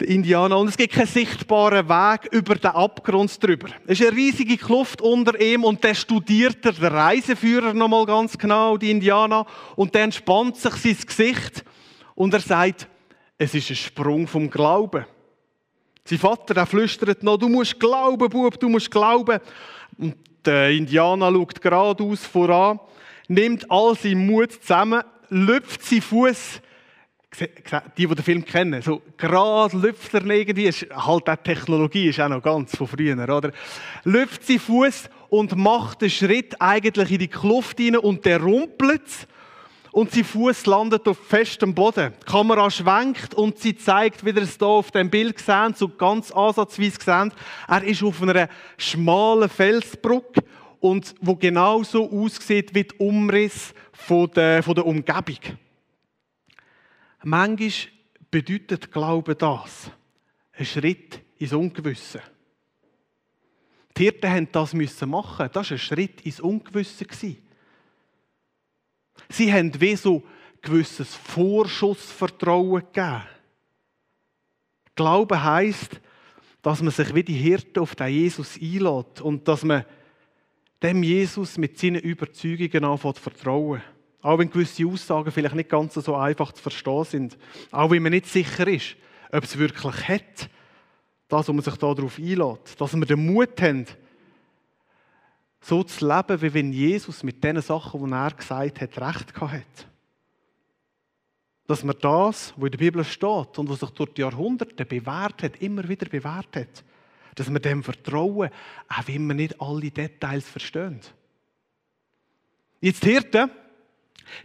der 0.00 0.08
Indianer. 0.08 0.58
Und 0.58 0.68
es 0.68 0.76
gibt 0.76 0.94
keinen 0.94 1.06
sichtbaren 1.06 1.88
Weg 1.88 2.32
über 2.32 2.54
den 2.54 2.70
Abgrund 2.70 3.42
drüber. 3.42 3.68
Es 3.86 4.00
ist 4.00 4.06
eine 4.06 4.16
riesige 4.16 4.56
Kluft 4.56 5.00
unter 5.00 5.40
ihm 5.40 5.64
und 5.64 5.82
dann 5.82 5.94
studiert 5.94 6.64
er, 6.64 6.72
der 6.72 6.92
Reiseführer 6.92 7.74
nochmal 7.74 8.06
ganz 8.06 8.38
genau, 8.38 8.76
die 8.76 8.90
Indianer. 8.90 9.46
Und 9.76 9.94
dann 9.94 10.12
spannt 10.12 10.56
sich 10.56 10.74
sein 10.74 10.96
Gesicht 11.06 11.64
und 12.14 12.32
er 12.32 12.40
sagt, 12.40 12.88
es 13.38 13.54
ist 13.54 13.70
ein 13.70 13.76
Sprung 13.76 14.26
vom 14.26 14.48
Glauben. 14.48 15.04
Sein 16.04 16.18
Vater, 16.18 16.54
der 16.54 16.66
flüstert 16.66 17.22
noch, 17.22 17.36
du 17.36 17.48
musst 17.48 17.78
glauben, 17.78 18.28
Bub, 18.30 18.58
du 18.58 18.68
musst 18.68 18.90
glauben. 18.90 19.40
Und 19.98 20.16
der 20.44 20.70
Indianer 20.70 21.30
schaut 21.32 21.60
geradeaus 21.60 22.24
voran, 22.24 22.80
nimmt 23.26 23.70
all 23.70 23.96
seinen 23.96 24.26
Mut 24.26 24.52
zusammen, 24.52 25.02
lüpft 25.28 25.82
seinen 25.82 26.02
Fuß 26.02 26.62
die, 27.36 27.48
die 27.96 28.06
den 28.06 28.24
Film 28.24 28.44
kennen, 28.44 28.82
so 28.82 29.02
gerade 29.16 29.76
lüpft 29.76 30.14
er 30.14 30.24
irgendwie, 30.24 30.64
ist 30.64 30.86
halt 30.90 31.28
auch 31.28 31.36
Technologie 31.36 32.08
ist 32.08 32.20
auch 32.20 32.28
noch 32.28 32.42
ganz 32.42 32.76
von 32.76 32.86
früher, 32.86 33.16
oder? 33.28 33.52
Lüpft 34.04 34.44
sie 34.44 34.58
Fuß 34.58 35.10
und 35.28 35.56
macht 35.56 36.02
den 36.02 36.10
Schritt 36.10 36.60
eigentlich 36.60 37.12
in 37.12 37.18
die 37.18 37.28
Kluft 37.28 37.78
hinein 37.78 38.00
und 38.00 38.24
der 38.24 38.40
rumpelt 38.40 39.28
und 39.92 40.12
sein 40.12 40.24
Fuß 40.24 40.66
landet 40.66 41.06
auf 41.06 41.18
festem 41.18 41.74
Boden. 41.74 42.12
Die 42.22 42.30
Kamera 42.30 42.70
schwenkt 42.70 43.34
und 43.34 43.58
sie 43.58 43.76
zeigt, 43.76 44.24
wie 44.24 44.30
ihr 44.30 44.42
es 44.42 44.56
hier 44.56 44.66
auf 44.66 44.90
dem 44.90 45.10
Bild 45.10 45.38
sehen, 45.38 45.74
so 45.74 45.88
ganz 45.88 46.30
ansatzweise 46.30 46.98
sehen, 47.04 47.32
er 47.66 47.84
ist 47.84 48.02
auf 48.02 48.22
einer 48.22 48.48
schmalen 48.76 49.48
Felsbrücke 49.48 50.42
und 50.80 51.14
wo 51.20 51.34
genau 51.34 51.82
so 51.82 52.10
aussieht 52.10 52.74
wie 52.74 52.84
der 52.84 53.00
Umriss 53.00 53.74
von 53.92 54.30
der, 54.30 54.62
von 54.62 54.74
der 54.74 54.86
Umgebung. 54.86 55.58
Manchmal 57.24 57.92
bedeutet 58.30 58.92
Glaube 58.92 59.34
das. 59.34 59.90
Ein 60.52 60.66
Schritt 60.66 61.20
ins 61.38 61.52
Ungewisse. 61.52 62.22
Die 63.96 64.04
Hirten 64.04 64.48
mussten 64.52 64.52
das 64.52 65.06
machen. 65.06 65.50
Das 65.52 65.70
war 65.70 65.76
ein 65.76 65.78
Schritt 65.78 66.20
ins 66.22 66.40
Ungewisse. 66.40 67.04
Sie 69.28 69.52
haben 69.52 69.80
wie 69.80 69.96
so 69.96 70.22
gewisses 70.62 71.14
Vorschussvertrauen 71.14 72.82
gegeben. 72.92 73.22
Glaube 74.94 75.42
heisst, 75.42 76.00
dass 76.62 76.82
man 76.82 76.90
sich 76.90 77.14
wie 77.14 77.22
die 77.22 77.34
Hirten 77.34 77.80
auf 77.80 77.94
den 77.94 78.08
Jesus 78.08 78.56
einlädt 78.56 79.20
und 79.20 79.46
dass 79.46 79.64
man 79.64 79.84
dem 80.82 81.02
Jesus 81.02 81.58
mit 81.58 81.78
seinen 81.78 82.00
Überzeugungen 82.00 82.84
anfängt 82.84 83.18
vertrauen. 83.18 83.82
Auch 84.20 84.38
wenn 84.38 84.50
gewisse 84.50 84.86
Aussagen 84.86 85.30
vielleicht 85.30 85.54
nicht 85.54 85.70
ganz 85.70 85.94
so 85.94 86.16
einfach 86.16 86.52
zu 86.52 86.62
verstehen 86.62 87.04
sind. 87.04 87.38
Auch 87.70 87.90
wenn 87.90 88.02
man 88.02 88.12
nicht 88.12 88.26
sicher 88.26 88.66
ist, 88.66 88.96
ob 89.30 89.44
es 89.44 89.58
wirklich 89.58 90.08
hat, 90.08 90.50
das, 91.28 91.48
wo 91.48 91.52
man 91.52 91.62
sich 91.62 91.76
darauf 91.76 92.18
einlädt. 92.18 92.80
Dass 92.80 92.96
wir 92.96 93.06
den 93.06 93.26
Mut 93.26 93.60
haben, 93.60 93.86
so 95.60 95.82
zu 95.82 96.06
leben, 96.06 96.40
wie 96.40 96.54
wenn 96.54 96.72
Jesus 96.72 97.22
mit 97.22 97.42
den 97.44 97.60
Sachen, 97.60 98.04
die 98.04 98.12
er 98.12 98.30
gesagt 98.30 98.80
hat, 98.80 98.98
recht 99.00 99.34
gehabt. 99.34 99.88
Dass 101.66 101.84
man 101.84 101.96
das, 102.00 102.54
was 102.56 102.64
in 102.64 102.70
der 102.70 102.78
Bibel 102.78 103.04
steht 103.04 103.58
und 103.58 103.68
was 103.68 103.80
sich 103.80 103.90
durch 103.90 104.14
die 104.14 104.22
Jahrhunderte 104.22 104.84
bewährt 104.84 105.42
hat, 105.42 105.60
immer 105.60 105.86
wieder 105.86 106.08
bewährt 106.08 106.56
hat. 106.56 106.84
Dass 107.34 107.52
wir 107.52 107.60
dem 107.60 107.84
vertrauen, 107.84 108.50
auch 108.88 109.06
wenn 109.06 109.26
wir 109.26 109.34
nicht 109.34 109.60
alle 109.60 109.90
Details 109.90 110.48
verstehen. 110.48 111.00
Jetzt 112.80 113.04
Hirten, 113.04 113.50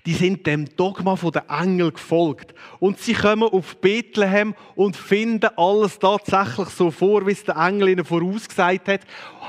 die 0.06 0.14
sind 0.14 0.46
dem 0.46 0.66
Dogma 0.76 1.16
der 1.16 1.46
Engel 1.50 1.92
gefolgt. 1.92 2.54
Und 2.80 3.00
sie 3.00 3.14
kommen 3.14 3.44
auf 3.44 3.78
Bethlehem 3.78 4.56
und 4.76 4.96
finden 4.96 5.50
alles 5.56 6.00
tatsächlich 6.00 6.70
so 6.70 6.92
vor, 6.92 7.26
wie 7.26 7.32
es 7.32 7.44
der 7.44 7.56
Engel 7.56 7.90
ihnen 7.90 8.06
vorausgesagt 8.06 8.88
hat. 8.88 9.02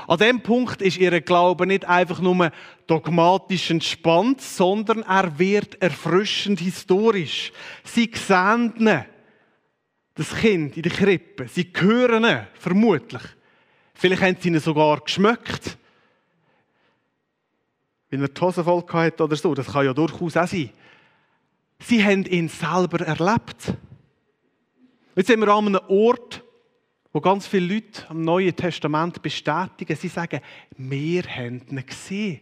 An 0.07 0.19
dem 0.19 0.41
Punkt 0.41 0.81
ist 0.81 0.97
ihr 0.97 1.21
Glaube 1.21 1.65
nicht 1.67 1.85
einfach 1.85 2.19
nur 2.19 2.51
dogmatisch 2.87 3.71
entspannt, 3.71 4.41
sondern 4.41 5.03
er 5.03 5.37
wird 5.39 5.81
erfrischend 5.81 6.59
historisch. 6.59 7.51
Sie 7.83 8.11
sehen 8.13 9.05
das 10.13 10.35
Kind 10.35 10.77
in 10.77 10.83
der 10.83 10.91
Krippe. 10.91 11.47
Sie 11.47 11.71
hören 11.75 12.23
ihn, 12.23 12.47
vermutlich. 12.53 13.23
Vielleicht 13.93 14.21
haben 14.21 14.37
sie 14.39 14.49
ihn 14.49 14.59
sogar 14.59 14.99
geschmeckt 14.99 15.77
weil 18.19 18.29
er 18.29 18.33
die 18.33 18.41
Hose 18.41 18.63
voll 18.63 18.83
hatte 18.87 19.23
oder 19.23 19.35
so. 19.35 19.53
Das 19.53 19.67
kann 19.67 19.85
ja 19.85 19.93
durchaus 19.93 20.37
auch 20.37 20.47
sein. 20.47 20.69
Sie 21.79 22.03
haben 22.03 22.25
ihn 22.25 22.49
selber 22.49 23.01
erlebt. 23.01 23.73
Jetzt 25.15 25.27
sind 25.27 25.39
wir 25.39 25.47
an 25.49 25.67
einem 25.67 25.81
Ort, 25.87 26.43
wo 27.13 27.21
ganz 27.21 27.47
viele 27.47 27.75
Leute 27.75 28.09
am 28.09 28.21
Neuen 28.21 28.55
Testament 28.55 29.21
bestätigen. 29.21 29.95
Sie 29.95 30.07
sagen, 30.07 30.41
wir 30.77 31.23
haben 31.23 31.61
ihn 31.69 31.85
gesehen. 31.85 32.41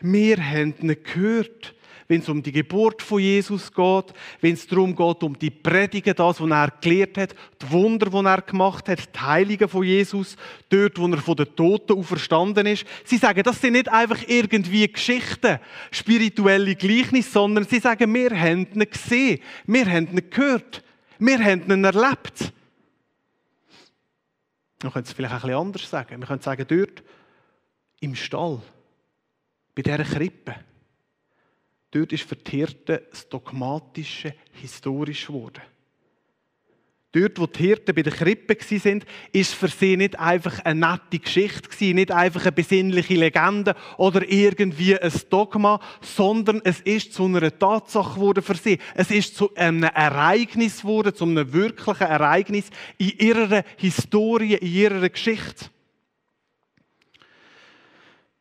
Wir 0.00 0.36
haben 0.36 0.74
ihn 0.80 0.96
gehört 1.02 1.74
wenn 2.08 2.20
es 2.20 2.28
um 2.28 2.42
die 2.42 2.52
Geburt 2.52 3.02
von 3.02 3.20
Jesus 3.20 3.72
geht, 3.72 4.14
wenn 4.40 4.54
es 4.54 4.66
darum 4.66 4.96
geht, 4.96 5.22
um 5.22 5.38
die 5.38 5.50
Predigen, 5.50 6.14
das, 6.16 6.40
was 6.40 6.50
er 6.50 6.72
gelehrt 6.80 7.18
hat, 7.18 7.34
die 7.60 7.70
Wunder, 7.70 8.08
die 8.08 8.26
er 8.26 8.40
gemacht 8.40 8.88
hat, 8.88 9.14
die 9.14 9.20
Heiligen 9.20 9.68
von 9.68 9.84
Jesus, 9.84 10.36
dort, 10.70 10.98
wo 10.98 11.06
er 11.06 11.18
von 11.18 11.36
den 11.36 11.54
Toten 11.54 11.98
auferstanden 11.98 12.66
ist. 12.66 12.86
Sie 13.04 13.18
sagen, 13.18 13.42
das 13.42 13.60
sind 13.60 13.74
nicht 13.74 13.90
einfach 13.90 14.22
irgendwie 14.26 14.90
Geschichten, 14.90 15.58
spirituelle 15.90 16.74
Gleichnisse, 16.74 17.30
sondern 17.30 17.64
sie 17.64 17.78
sagen, 17.78 18.12
wir 18.14 18.30
haben 18.30 18.66
ihn 18.72 18.90
gesehen, 18.90 19.40
wir 19.66 19.86
haben 19.86 20.08
ihn 20.08 20.30
gehört, 20.30 20.82
wir 21.18 21.38
haben 21.38 21.70
ihn 21.70 21.84
erlebt. 21.84 22.52
Man 24.82 24.92
könnte 24.92 25.08
es 25.08 25.12
vielleicht 25.12 25.34
ein 25.34 25.40
bisschen 25.40 25.56
anders 25.56 25.90
sagen. 25.90 26.20
Wir 26.20 26.26
können 26.26 26.40
sagen, 26.40 26.64
dort 26.66 27.02
im 28.00 28.14
Stall, 28.14 28.62
bei 29.74 29.82
dieser 29.82 30.04
Krippe, 30.04 30.54
Dort 31.90 32.12
ist 32.12 32.26
Hirten 32.48 32.98
das 33.10 33.28
Dogmatische 33.28 34.34
historisch 34.52 35.26
geworden. 35.26 35.62
Dort, 37.12 37.38
wo 37.40 37.46
die 37.46 37.60
Hirten 37.60 37.94
bei 37.94 38.02
der 38.02 38.12
Krippe 38.12 38.54
waren, 38.54 39.04
ist 39.32 39.54
für 39.54 39.68
sie 39.68 39.96
nicht 39.96 40.18
einfach 40.18 40.58
eine 40.66 40.86
nette 40.86 41.18
Geschichte, 41.18 41.94
nicht 41.94 42.12
einfach 42.12 42.42
eine 42.42 42.52
besinnliche 42.52 43.14
Legende 43.14 43.74
oder 43.96 44.28
irgendwie 44.28 44.98
ein 44.98 45.10
Dogma, 45.30 45.80
sondern 46.02 46.60
es 46.64 46.80
ist 46.80 47.14
zu 47.14 47.24
einer 47.24 47.58
Tatsache 47.58 48.16
geworden 48.16 48.44
für 48.44 48.56
sie. 48.56 48.78
Es 48.94 49.10
ist 49.10 49.36
zu 49.36 49.54
einem 49.54 49.84
Ereignis 49.84 50.82
geworden, 50.82 51.14
zu 51.14 51.24
einem 51.24 51.50
wirklichen 51.50 52.06
Ereignis 52.06 52.68
in 52.98 53.08
ihrer 53.18 53.64
Historie, 53.78 54.56
in 54.56 54.70
ihrer 54.70 55.08
Geschichte. 55.08 55.70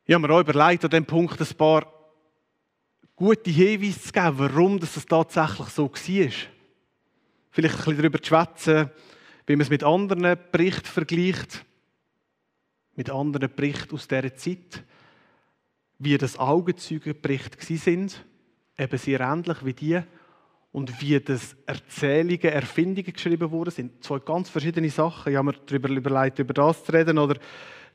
Ich 0.06 0.13
habe 0.13 0.27
mir 0.27 0.34
auch 0.34 0.42
überlegt, 0.42 0.84
an 0.84 0.89
diesem 0.89 1.06
Punkt 1.06 1.39
ein 1.39 1.58
paar 1.58 1.97
gute 3.18 3.50
Hinweise 3.50 4.00
zu 4.00 4.12
geben, 4.14 4.40
warum 4.40 4.80
das 4.80 5.06
tatsächlich 5.06 5.68
so 5.70 5.92
war. 5.92 6.32
Vielleicht 7.50 7.76
ein 7.76 7.84
bisschen 7.84 7.98
darüber 7.98 8.22
zu 8.22 8.28
schwätzen, 8.28 8.92
wie 9.48 9.56
man 9.56 9.62
es 9.62 9.70
mit 9.70 9.84
anderen 9.84 10.38
Berichten 10.52 10.86
vergleicht, 10.86 11.66
mit 12.96 13.10
anderen 13.10 13.54
Berichten 13.54 13.96
aus 13.96 14.08
dieser 14.08 14.36
Zeit, 14.36 14.84
wie 16.00 16.18
das 16.18 16.38
Augenzeugenbericht 16.38 17.60
sind, 17.62 18.24
eben 18.78 18.98
sehr 18.98 19.20
ähnlich 19.20 19.66
wie 19.66 19.74
die, 19.74 20.02
und 20.72 21.02
wie 21.02 21.20
das 21.20 21.56
Erzählungen, 21.66 22.40
Erfindungen 22.40 23.12
geschrieben 23.12 23.50
wurden, 23.50 23.72
sind 23.72 24.04
zwei 24.04 24.20
ganz 24.20 24.50
verschiedene 24.50 24.92
Sachen. 24.92 25.32
Ich 25.32 25.38
habe 25.38 25.48
mir 25.48 25.58
darüber 25.66 25.90
überlegt, 25.90 26.38
über 26.38 26.54
das 26.54 26.84
zu 26.84 26.92
reden 26.92 27.18
oder 27.18 27.40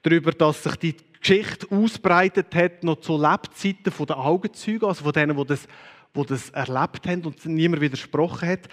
darüber, 0.02 0.32
dass 0.32 0.64
sich 0.64 0.76
die 0.76 0.96
Geschichte 1.22 1.70
ausbreitet 1.70 2.52
hat, 2.54 2.82
noch 2.82 3.00
zu 3.00 3.16
Lebzeiten 3.16 3.92
der 4.06 4.18
Augenzeugen, 4.18 4.88
also 4.88 5.04
von 5.04 5.12
denen, 5.12 5.36
die 5.36 5.44
das, 5.46 5.68
die 6.14 6.26
das 6.26 6.50
erlebt 6.50 7.06
haben 7.06 7.24
und 7.24 7.46
niemand 7.46 7.80
widersprochen 7.80 8.48
hat. 8.48 8.66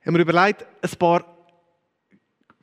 Ich 0.00 0.06
habe 0.06 0.18
mir 0.18 0.22
überlegt, 0.22 0.66
ein 0.82 0.98
paar 0.98 1.24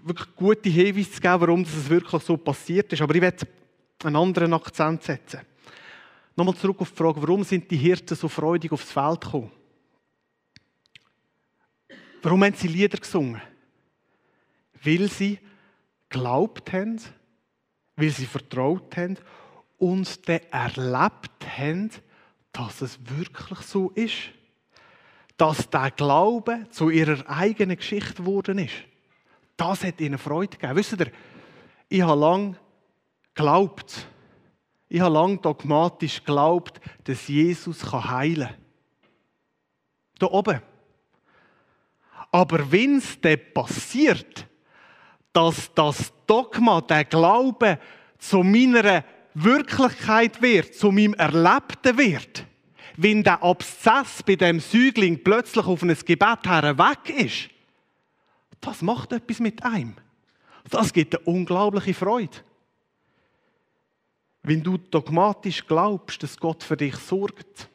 wirklich 0.04 0.36
gute 0.36 0.70
Hinweise 0.70 1.12
zu 1.12 1.22
geben, 1.22 1.42
warum 1.42 1.64
das 1.64 1.90
wirklich 1.90 2.22
so 2.24 2.36
passiert 2.36 2.92
ist. 2.92 3.02
Aber 3.02 3.16
ich 3.16 3.22
werde 3.22 3.48
einen 4.04 4.18
anderen 4.18 4.54
Akzent 4.54 5.04
setzen. 5.04 5.42
Nochmal 6.36 6.56
zurück 6.56 6.82
auf 6.82 6.92
die 6.92 6.98
Frage, 6.98 7.22
warum 7.22 7.44
sind 7.44 7.72
die 7.72 7.78
Hirten 7.78 8.16
so 8.16 8.28
freudig 8.28 8.72
aufs 8.72 8.92
Feld 8.92 9.22
gekommen? 9.22 9.52
Warum 12.22 12.44
haben 12.44 12.56
sie 12.56 12.68
Lieder 12.68 12.98
gesungen? 12.98 13.42
Weil 14.84 15.10
sie 15.10 15.40
glaubt 16.10 16.74
haben, 16.74 17.00
weil 18.02 18.10
sie 18.10 18.26
vertraut 18.26 18.98
haben 18.98 19.18
und 19.78 20.28
dann 20.28 20.42
erlebt 20.52 21.58
haben, 21.58 21.92
dass 22.52 22.82
es 22.82 23.00
wirklich 23.18 23.60
so 23.60 23.92
ist. 23.92 24.16
Dass 25.38 25.70
der 25.70 25.92
Glaube 25.92 26.68
zu 26.72 26.90
ihrer 26.90 27.28
eigenen 27.30 27.78
Geschichte 27.78 28.16
geworden 28.16 28.58
ist. 28.60 28.74
Das 29.56 29.84
hat 29.84 30.02
ihnen 30.02 30.18
Freude 30.18 30.58
gegeben. 30.58 30.76
Wisst 30.76 31.00
ihr, 31.00 31.12
ich 31.90 32.02
habe 32.02 32.20
lange 32.20 32.56
geglaubt, 33.34 34.08
ich 34.90 35.00
habe 35.00 35.14
lange 35.14 35.38
dogmatisch 35.38 36.20
geglaubt, 36.20 36.82
dass 37.04 37.28
Jesus 37.28 37.92
heilen 37.92 38.48
kann. 38.48 38.58
Da 40.20 40.28
oben. 40.28 40.62
Aber 42.32 42.72
wenn 42.72 42.98
es 42.98 43.20
dann 43.22 43.40
passiert, 43.54 44.48
dass 45.34 45.74
das 45.74 46.12
Dogma, 46.28 46.82
der 46.82 47.06
Glaube 47.06 47.80
zu 48.18 48.44
meiner 48.44 49.04
Wirklichkeit 49.34 50.42
wird, 50.42 50.76
zu 50.76 50.92
meinem 50.92 51.14
Erlebten 51.14 51.98
wird, 51.98 52.46
wenn 52.98 53.24
der 53.24 53.42
Abszess 53.42 54.24
bei 54.24 54.36
dem 54.36 54.60
Säugling 54.60 55.24
plötzlich 55.24 55.66
auf 55.66 55.82
ein 55.82 55.96
Gebet 56.06 56.46
her 56.46 56.78
weg 56.78 57.10
ist, 57.10 57.50
das 58.60 58.82
macht 58.82 59.12
etwas 59.14 59.40
mit 59.40 59.64
einem. 59.64 59.96
Das 60.70 60.94
gibt 60.94 61.16
eine 61.16 61.26
unglaubliche 61.26 61.94
Freude. 61.94 62.38
Wenn 64.44 64.62
du 64.62 64.78
dogmatisch 64.78 65.66
glaubst, 65.66 66.22
dass 66.22 66.38
Gott 66.38 66.64
für 66.64 66.78
dich 66.78 66.96
sorgt 66.96 67.70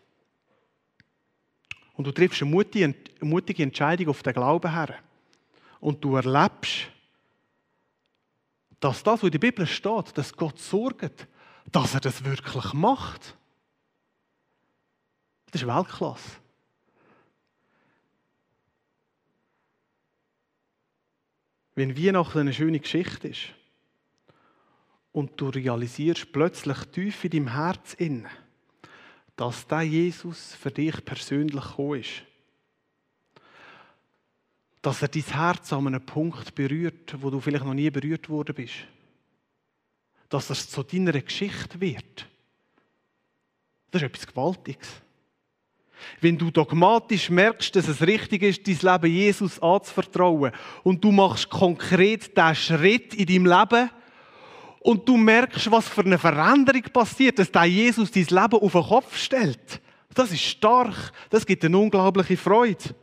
und 1.95 2.07
du 2.07 2.13
triffst 2.13 2.43
eine 2.43 2.95
mutige 3.21 3.63
Entscheidung 3.63 4.09
auf 4.09 4.23
den 4.23 4.35
Glauben 4.35 4.73
her 4.73 4.97
und 5.81 6.03
du 6.05 6.17
erlebst, 6.17 6.89
dass 8.87 9.03
das, 9.03 9.21
was 9.21 9.25
in 9.25 9.33
der 9.33 9.41
Bibel 9.41 9.67
steht, 9.67 10.17
dass 10.17 10.33
Gott 10.37 10.61
sorgt, 10.61 11.27
dass 11.73 11.95
er 11.95 12.01
das 12.01 12.25
wirklich 12.25 12.73
macht. 12.73 13.37
Das 15.51 15.61
ist 15.61 15.67
Weltklasse. 15.67 16.37
Wenn 21.75 21.99
Weihnachten 21.99 22.39
eine 22.39 22.53
schöne 22.53 22.79
Geschichte 22.79 23.27
ist 23.27 23.49
und 25.11 25.33
du 25.41 25.49
realisierst 25.49 26.31
plötzlich 26.31 26.79
tief 26.93 27.25
in 27.25 27.31
deinem 27.31 27.55
Herz 27.55 27.97
dass 29.35 29.67
der 29.67 29.83
Jesus 29.83 30.55
für 30.55 30.71
dich 30.71 31.05
persönlich 31.05 31.65
gekommen 31.65 32.01
ist, 32.03 32.23
dass 34.87 35.03
er 35.03 35.09
dein 35.09 35.25
Herz 35.25 35.73
an 35.73 35.89
einem 35.89 36.07
Punkt 36.07 36.55
berührt, 36.55 37.17
wo 37.21 37.29
du 37.29 37.41
vielleicht 37.41 37.65
noch 37.65 37.75
nie 37.75 37.91
berührt 37.91 38.29
worden 38.29 38.55
bist. 38.55 38.75
Dass 40.29 40.49
es 40.49 40.71
zu 40.71 40.85
deiner 40.85 41.11
Geschichte 41.11 41.81
wird. 41.81 42.25
Das 43.91 44.01
ist 44.01 44.07
etwas 44.07 44.29
Gewaltiges. 44.29 44.87
Wenn 46.21 46.39
du 46.39 46.53
dogmatisch 46.53 47.31
merkst, 47.31 47.75
dass 47.75 47.89
es 47.89 48.01
richtig 48.01 48.45
ist, 48.45 48.65
dein 48.65 48.93
Leben 48.93 49.13
Jesus 49.13 49.61
anzuvertrauen 49.61 50.53
und 50.85 51.03
du 51.03 51.11
machst 51.11 51.51
konkret 51.51 52.37
diesen 52.37 52.55
Schritt 52.55 53.13
in 53.15 53.27
deinem 53.27 53.47
Leben 53.47 53.91
und 54.83 55.09
du 55.09 55.17
merkst, 55.17 55.69
was 55.69 55.89
für 55.89 56.03
eine 56.03 56.17
Veränderung 56.17 56.83
passiert, 56.93 57.41
dass 57.41 57.51
der 57.51 57.65
Jesus 57.65 58.13
dein 58.13 58.27
Leben 58.27 58.63
auf 58.63 58.73
den 58.73 58.85
Kopf 58.85 59.17
stellt. 59.17 59.81
Das 60.15 60.31
ist 60.31 60.43
stark. 60.43 61.13
Das 61.31 61.45
gibt 61.45 61.65
eine 61.65 61.77
unglaubliche 61.77 62.37
Freude. 62.37 62.95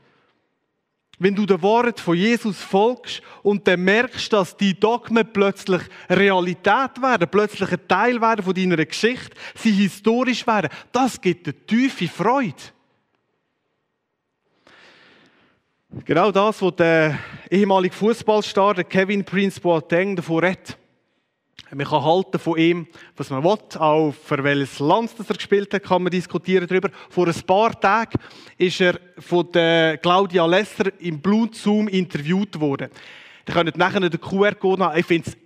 Wenn 1.20 1.36
du 1.36 1.46
der 1.46 1.62
Wort 1.62 2.00
von 2.00 2.18
Jesus 2.18 2.60
folgst 2.60 3.22
und 3.44 3.68
dann 3.68 3.82
merkst, 3.82 4.34
dass 4.34 4.58
die 4.58 4.78
Dogmen 4.78 5.32
plötzlich 5.32 5.82
Realität 6.10 7.02
werden, 7.02 7.30
plötzlich 7.30 7.72
ein 7.72 7.88
Teil 7.88 8.20
werden 8.20 8.44
von 8.44 8.54
deiner 8.54 8.84
Geschichte, 8.84 9.36
sie 9.56 9.72
historisch 9.72 10.46
werden, 10.48 10.72
das 10.92 11.22
gibt 11.22 11.48
eine 11.48 11.66
tiefe 11.66 12.08
Freude. 12.08 12.56
Genau 16.06 16.32
das, 16.32 16.60
was 16.60 16.76
der 16.76 17.20
ehemalige 17.52 17.94
Fußballstar 17.94 18.84
Kevin 18.84 19.24
Prince 19.24 19.62
Boateng 19.62 20.16
davon 20.16 20.44
redet. 20.44 20.78
Man 21.76 21.88
kann 21.88 22.04
halten 22.04 22.38
von 22.38 22.58
ihm, 22.58 22.88
was 23.16 23.30
man 23.32 23.44
will. 23.44 23.58
Auch 23.80 24.14
für 24.14 24.44
welches 24.44 24.80
Land 24.80 25.12
er 25.28 25.36
gespielt 25.36 25.74
hat, 25.74 25.84
kann 25.84 26.04
man 26.04 26.12
diskutieren 26.12 26.68
darüber. 26.68 26.90
Vor 27.10 27.28
ein 27.28 27.42
paar 27.48 27.80
Tagen 27.80 28.20
ist 28.58 28.80
er 28.80 29.00
von 29.18 29.52
Claudia 29.52 30.46
Lesser 30.46 30.92
im 31.00 31.20
Blutzoom 31.20 31.88
interviewt 31.88 32.60
worden. 32.60 32.90
Ihr 33.48 33.54
könnt 33.54 33.78
nachher 33.78 34.00
den 34.00 34.22
QR-Code 34.22 34.84
haben. 34.84 35.00
Ich 35.00 35.06
finde 35.06 35.30
es, 35.30 35.38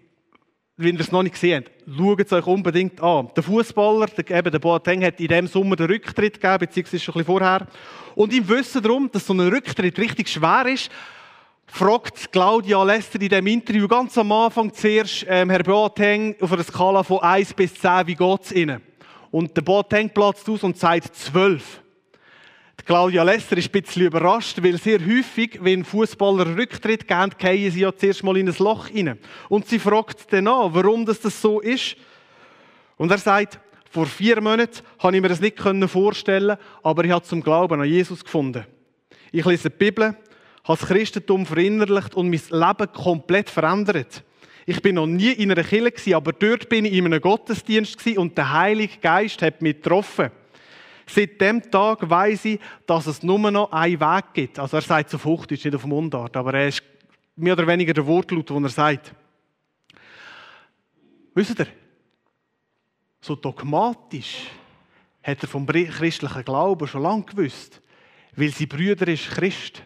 wenn 0.76 0.96
ihr 0.96 1.02
es 1.02 1.12
noch 1.12 1.24
nicht 1.24 1.34
gesehen 1.34 1.64
habt, 1.66 1.98
schaut 1.98 2.20
es 2.20 2.34
euch 2.34 2.46
unbedingt 2.46 3.02
an. 3.02 3.30
Der 3.36 3.44
Fußballer, 3.44 4.08
eben 4.30 4.52
der 4.52 4.60
Boateng, 4.60 5.04
hat 5.04 5.20
in 5.20 5.30
diesem 5.30 5.48
Sommer 5.48 5.76
den 5.76 5.88
Rücktritt 5.88 6.42
gegeben, 6.42 6.60
beziehungsweise 6.60 7.04
schon 7.04 7.14
ein 7.14 7.20
bisschen 7.20 7.40
vorher. 7.40 7.68
Und 8.16 8.34
im 8.34 8.48
Wissen 8.50 8.84
darum, 8.84 9.10
dass 9.12 9.26
so 9.26 9.34
ein 9.34 9.40
Rücktritt 9.40 9.98
richtig 9.98 10.30
schwer 10.30 10.66
ist, 10.68 10.92
fragt 11.68 12.32
Claudia 12.32 12.82
Lester 12.84 13.22
in 13.22 13.30
diesem 13.30 13.48
Interview 13.48 13.88
ganz 13.88 14.18
am 14.18 14.32
Anfang 14.32 14.74
zuerst 14.74 15.26
ähm, 15.28 15.50
Herr 15.50 15.64
Boateng 15.64 16.36
auf 16.40 16.52
einer 16.52 16.64
Skala 16.64 17.04
von 17.04 17.20
1 17.20 17.54
bis 17.54 17.74
10, 17.76 18.08
wie 18.08 18.16
geht 18.16 18.42
es 18.42 18.52
Ihnen? 18.52 18.82
Und 19.30 19.56
der 19.56 19.62
Boateng 19.62 20.10
platzt 20.10 20.50
aus 20.50 20.64
und 20.64 20.78
sagt 20.78 21.16
12. 21.16 21.82
Die 22.80 22.86
Claudia 22.86 23.24
Lester 23.24 23.58
ist 23.58 23.74
ein 23.74 23.82
bisschen 23.82 24.06
überrascht, 24.06 24.62
weil 24.64 24.78
sehr 24.78 25.00
häufig, 25.00 25.60
wenn 25.62 25.84
Fußballer 25.84 26.58
Rücktritt 26.58 27.08
geben, 27.08 27.32
fallen 27.38 27.72
sie 27.72 27.82
ja 27.82 27.96
zuerst 27.96 28.24
mal 28.24 28.38
in 28.38 28.48
ein 28.48 28.56
Loch 28.60 28.90
rein. 28.90 29.20
Und 29.50 29.68
sie 29.68 29.80
fragt 29.80 30.32
dann 30.32 30.48
an, 30.48 30.74
warum 30.74 31.06
das, 31.06 31.20
das 31.20 31.42
so 31.42 31.60
ist. 31.60 31.98
Und 32.96 33.12
er 33.12 33.18
sagt, 33.18 33.60
vor 33.90 34.06
vier 34.06 34.42
Monaten 34.42 34.80
konnte 35.00 35.18
ich 35.18 35.22
mir 35.22 35.30
das 35.30 35.42
nicht 35.42 35.60
vorstellen, 35.60 36.58
aber 36.84 37.04
ich 37.04 37.12
habe 37.12 37.26
zum 37.26 37.42
Glauben 37.42 37.82
an 37.82 37.88
Jesus 37.88 38.24
gefunden. 38.24 38.66
Ich 39.32 39.46
lese 39.46 39.70
die 39.70 39.78
Bibel, 39.78 40.16
habe 40.68 40.80
das 40.80 40.88
Christentum 40.88 41.46
verinnerlicht 41.46 42.16
und 42.16 42.30
mein 42.30 42.42
Leben 42.50 42.92
komplett 42.94 43.50
verändert. 43.50 44.24
Ich 44.66 44.82
bin 44.82 44.96
noch 44.96 45.08
nie 45.08 45.32
in 45.32 45.50
einer 45.50 45.64
Kirche, 45.64 46.16
aber 46.16 46.34
dort 46.34 46.68
bin 46.68 46.84
ich 46.84 46.94
in 46.94 47.06
einem 47.06 47.22
Gottesdienst 47.22 48.06
und 48.18 48.38
der 48.38 48.52
Heilige 48.52 48.98
Geist 48.98 49.42
hat 49.42 49.62
mich 49.62 49.76
getroffen. 49.76 50.30
Seit 51.10 51.40
dem 51.40 51.72
Tag 51.72 52.10
weiß 52.10 52.46
ich, 52.46 52.60
dass 52.86 53.08
es 53.08 53.24
nur 53.24 53.40
noch 53.40 53.72
einen 53.72 54.00
Weg 54.00 54.26
gibt. 54.34 54.60
Also 54.60 54.76
er 54.76 54.82
sagt 54.82 55.08
es 55.08 55.16
auf 55.16 55.24
Hochdeutsch, 55.24 55.64
nicht 55.64 55.76
auf 55.76 55.86
Mundart, 55.86 56.36
aber 56.36 56.54
er 56.54 56.68
ist 56.68 56.84
mehr 57.38 57.54
oder 57.54 57.66
weniger 57.66 57.94
der 57.94 58.06
Wortlaut, 58.06 58.50
den 58.50 58.64
er 58.66 58.70
sagt. 58.70 59.14
Wisst 61.34 61.60
ihr, 61.60 61.68
so 63.22 63.36
dogmatisch 63.36 64.48
hat 65.24 65.42
er 65.44 65.48
vom 65.48 65.66
christlichen 65.66 66.44
Glauben 66.44 66.88
schon 66.88 67.04
lange 67.04 67.24
gewusst, 67.24 67.82
weil 68.36 68.50
sein 68.50 68.68
Brüder 68.68 69.08
ist 69.08 69.30
Christ. 69.30 69.84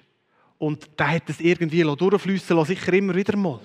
Und 0.61 0.91
der 0.99 1.09
hat 1.13 1.27
es 1.27 1.39
irgendwie 1.39 1.81
durchfließen 1.81 2.55
lassen, 2.55 2.67
sicher 2.67 2.93
immer 2.93 3.15
wieder 3.15 3.35
mal. 3.35 3.59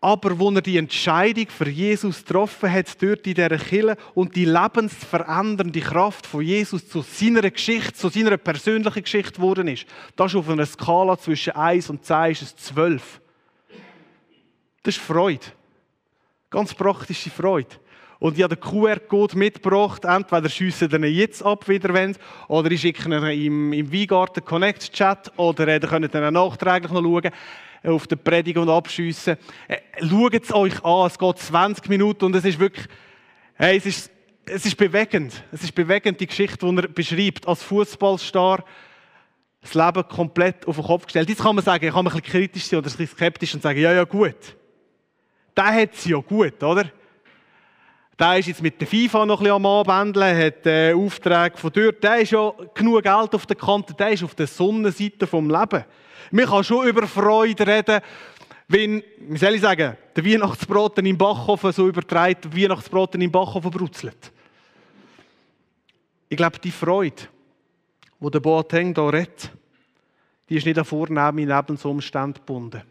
Aber 0.00 0.36
wo 0.36 0.50
er 0.50 0.60
die 0.60 0.76
Entscheidung 0.76 1.46
für 1.46 1.68
Jesus 1.68 2.24
getroffen 2.24 2.72
hat, 2.72 3.00
dort 3.00 3.24
in 3.28 3.34
dieser 3.34 3.58
Kille 3.58 3.96
und 4.14 4.34
die 4.34 4.44
lebensverändernde 4.44 5.80
Kraft 5.80 6.26
von 6.26 6.42
Jesus 6.42 6.88
zu 6.88 7.02
seiner 7.02 7.48
Geschichte, 7.48 7.92
zu 7.92 8.08
seiner 8.08 8.36
persönlichen 8.38 9.04
Geschichte 9.04 9.34
geworden 9.34 9.68
ist, 9.68 9.86
das 10.16 10.32
ist 10.32 10.36
auf 10.36 10.48
einer 10.48 10.66
Skala 10.66 11.16
zwischen 11.16 11.52
1 11.52 11.90
und 11.90 12.04
10 12.04 12.32
ist 12.32 12.42
es 12.42 12.56
12. 12.56 13.20
Das 14.82 14.96
ist 14.96 15.00
Freude. 15.04 15.46
Ganz 16.50 16.74
praktische 16.74 17.30
Freude. 17.30 17.76
Und 18.20 18.36
ich 18.36 18.42
habe 18.42 18.56
den 18.56 18.62
QR-Code 18.62 19.38
mitgebracht. 19.38 20.04
Entweder 20.04 20.48
schiessen 20.48 20.90
ihr 20.90 21.04
ihn 21.04 21.14
jetzt 21.14 21.44
ab, 21.44 21.68
wieder 21.68 21.94
wenn 21.94 22.16
oder 22.48 22.70
ich 22.70 22.80
schicke 22.80 23.08
ihn 23.08 23.12
im, 23.12 23.72
im 23.72 23.92
Weingarten 23.92 24.44
Connect 24.44 24.92
Chat 24.92 25.32
oder 25.36 25.68
äh, 25.68 25.74
ihr 25.74 25.80
könnt 25.80 26.12
ihn 26.12 26.32
nachträglich 26.32 26.90
noch 26.90 27.02
schauen 27.02 27.30
äh, 27.82 27.88
auf 27.88 28.06
der 28.08 28.16
Predigt 28.16 28.58
und 28.58 28.68
abschiessen. 28.68 29.36
Äh, 29.68 29.78
schaut 30.00 30.34
es 30.34 30.52
euch 30.52 30.84
an, 30.84 31.06
es 31.06 31.18
geht 31.18 31.38
20 31.38 31.88
Minuten 31.88 32.24
und 32.24 32.34
es 32.34 32.44
ist 32.44 32.58
wirklich, 32.58 32.86
hey, 33.54 33.76
es 33.76 33.86
ist, 33.86 34.10
es 34.46 34.66
ist 34.66 34.76
bewegend. 34.76 35.44
Es 35.52 35.62
ist 35.62 35.74
bewegend, 35.74 36.20
die 36.20 36.26
Geschichte, 36.26 36.66
die 36.66 36.76
er 36.76 36.88
beschreibt, 36.88 37.46
als 37.46 37.62
Fußballstar 37.62 38.64
das 39.60 39.74
Leben 39.74 40.08
komplett 40.08 40.66
auf 40.66 40.76
den 40.76 40.84
Kopf 40.84 41.04
gestellt. 41.04 41.28
Jetzt 41.28 41.42
kann 41.42 41.54
man 41.54 41.64
sagen, 41.64 41.84
ich 41.84 41.92
kann 41.92 42.06
ein 42.06 42.12
bisschen 42.12 42.22
kritisch 42.22 42.64
sein 42.64 42.78
oder 42.78 42.88
ein 42.88 42.96
bisschen 42.96 43.16
skeptisch 43.16 43.54
und 43.54 43.62
sagen, 43.62 43.78
ja, 43.78 43.92
ja, 43.92 44.04
gut. 44.04 44.56
Der 45.56 45.66
hat 45.66 45.94
es 45.94 46.04
ja 46.04 46.18
gut, 46.18 46.62
oder? 46.62 46.90
Der 48.18 48.38
ist 48.38 48.46
jetzt 48.46 48.62
mit 48.62 48.80
der 48.80 48.88
FIFA 48.88 49.26
noch 49.26 49.38
ein 49.38 49.44
bisschen 49.44 49.64
am 49.64 49.66
Anbändeln, 49.66 50.36
hat 50.36 50.66
äh, 50.66 50.92
Aufträge 50.92 51.56
von 51.56 51.70
dort. 51.72 52.02
Der 52.02 52.18
ist 52.18 52.32
ja 52.32 52.52
genug 52.74 53.02
Geld 53.02 53.34
auf 53.34 53.46
der 53.46 53.56
Kante, 53.56 53.94
der 53.94 54.10
ist 54.10 54.24
auf 54.24 54.34
der 54.34 54.48
Sonnenseite 54.48 55.26
vom 55.26 55.48
Leben. 55.48 55.84
Man 56.32 56.46
kann 56.46 56.64
schon 56.64 56.88
über 56.88 57.06
Freude 57.06 57.64
reden, 57.64 58.00
wenn, 58.66 59.02
wie 59.20 59.38
soll 59.38 59.54
ich 59.54 59.60
sagen, 59.60 59.96
der 60.14 60.24
Weihnachtsbraten 60.24 61.06
im 61.06 61.16
Backofen 61.16 61.72
so 61.72 61.88
übertreibt, 61.88 62.44
der 62.44 62.56
Weihnachtsbraten 62.56 63.20
im 63.20 63.30
Backofen 63.30 63.70
brutzelt. 63.70 64.32
Ich 66.28 66.36
glaube, 66.36 66.58
die 66.58 66.72
Freude, 66.72 67.22
die 68.20 68.30
der 68.30 68.40
Boateng 68.40 68.94
hier 68.94 69.12
redet, 69.12 69.50
die 70.48 70.56
ist 70.56 70.66
nicht 70.66 70.78
an 70.78 70.84
vornehmen 70.84 71.48
Lebensumständen 71.48 72.34
gebunden. 72.34 72.82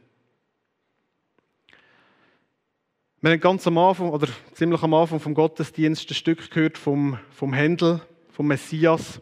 Wir 3.20 3.32
haben 3.32 3.40
ganz 3.40 3.66
am 3.66 3.80
Anfang, 3.80 4.12
oder 4.12 4.28
ziemlich 4.54 4.84
am 4.84 4.94
Anfang 4.94 5.20
vom 5.20 5.34
Gottesdienst 5.34 6.08
ein 6.08 6.14
Stück 6.14 6.52
gehört 6.52 6.78
vom, 6.78 7.18
vom 7.32 7.52
Händel, 7.52 8.00
vom 8.30 8.46
Messias. 8.46 9.20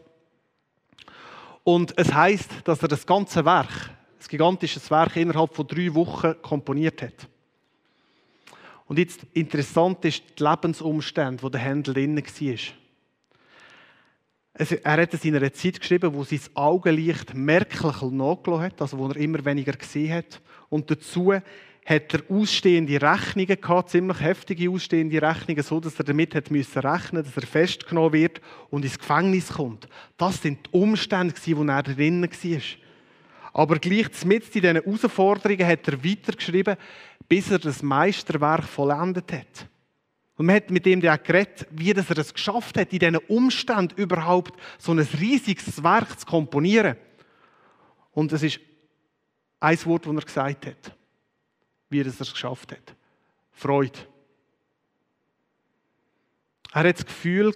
Und 1.64 1.96
es 1.96 2.12
heißt, 2.12 2.50
dass 2.64 2.82
er 2.82 2.88
das 2.88 3.06
ganze 3.06 3.46
Werk, 3.46 3.70
das 4.18 4.28
gigantische 4.28 4.80
Werk, 4.90 5.16
innerhalb 5.16 5.54
von 5.54 5.66
drei 5.66 5.94
Wochen 5.94 6.34
komponiert 6.42 7.00
hat. 7.00 7.26
Und 8.84 8.98
jetzt 8.98 9.22
interessant 9.32 10.04
ist 10.04 10.22
die 10.38 10.42
Lebensumstände, 10.42 11.42
wo 11.42 11.48
der 11.48 11.62
Händel 11.62 11.94
drin 11.94 12.16
war. 12.18 12.58
Er 14.82 15.02
hat 15.02 15.14
es 15.14 15.24
in 15.24 15.36
einer 15.36 15.52
Zeit 15.54 15.80
geschrieben, 15.80 16.12
wo 16.12 16.22
sein 16.22 16.40
Augenlicht 16.52 17.32
merklich 17.32 18.02
nachgelassen 18.02 18.60
hat, 18.60 18.82
also 18.82 18.98
wo 18.98 19.08
er 19.08 19.16
immer 19.16 19.42
weniger 19.42 19.72
gesehen 19.72 20.12
hat. 20.12 20.42
Und 20.68 20.90
dazu 20.90 21.32
hat 21.86 22.12
er 22.14 22.22
ausstehende 22.28 23.00
Rechnungen 23.00 23.60
gehabt, 23.60 23.90
ziemlich 23.90 24.20
heftige 24.20 24.68
ausstehende 24.68 25.22
Rechnungen, 25.22 25.62
so 25.62 25.78
dass 25.78 25.96
er 25.96 26.04
damit 26.04 26.34
hat 26.34 26.50
müssen 26.50 26.80
rechnen, 26.80 27.22
dass 27.22 27.36
er 27.36 27.46
festgenommen 27.46 28.12
wird 28.12 28.40
und 28.70 28.84
ins 28.84 28.98
Gefängnis 28.98 29.52
kommt. 29.52 29.88
Das 30.16 30.42
sind 30.42 30.66
die 30.66 30.76
Umstände, 30.76 31.32
wo 31.32 31.62
er 31.62 31.82
drinnen 31.84 32.28
war. 32.28 32.60
Aber 33.52 33.78
gleich 33.78 34.24
mit 34.24 34.44
in 34.56 34.62
diesen 34.62 34.82
Herausforderungen 34.82 35.66
hat 35.66 35.86
er 35.86 36.04
weitergeschrieben, 36.04 36.76
bis 37.28 37.52
er 37.52 37.60
das 37.60 37.84
Meisterwerk 37.84 38.64
vollendet 38.64 39.32
hat. 39.32 39.68
Und 40.36 40.46
man 40.46 40.56
hat 40.56 40.70
mit 40.70 40.86
ihm 40.86 41.06
auch 41.08 41.22
geredet, 41.22 41.68
wie 41.70 41.92
er 41.92 42.18
es 42.18 42.34
geschafft 42.34 42.76
hat, 42.78 42.92
in 42.92 42.98
diesen 42.98 43.16
Umständen 43.28 43.94
überhaupt 43.96 44.60
so 44.76 44.90
ein 44.90 44.98
riesiges 44.98 45.82
Werk 45.84 46.18
zu 46.18 46.26
komponieren. 46.26 46.96
Und 48.10 48.32
es 48.32 48.42
ist 48.42 48.60
ein 49.60 49.84
Wort, 49.84 50.04
das 50.04 50.14
er 50.14 50.22
gesagt 50.22 50.66
hat 50.66 50.96
wie 51.88 52.00
er 52.00 52.06
es 52.06 52.18
geschafft 52.18 52.72
hat. 52.72 52.94
Freude. 53.52 53.98
Er 56.72 56.88
hat 56.88 56.98
das 56.98 57.06
Gefühl 57.06 57.54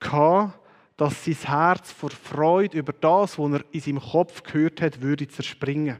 gehabt, 0.00 0.58
dass 0.96 1.24
sein 1.24 1.34
Herz 1.34 1.92
vor 1.92 2.10
Freude 2.10 2.78
über 2.78 2.92
das, 2.92 3.38
was 3.38 3.52
er 3.52 3.64
in 3.70 3.80
seinem 3.80 4.00
Kopf 4.00 4.42
gehört 4.42 4.80
hat, 4.80 5.02
würde 5.02 5.28
zerspringen. 5.28 5.98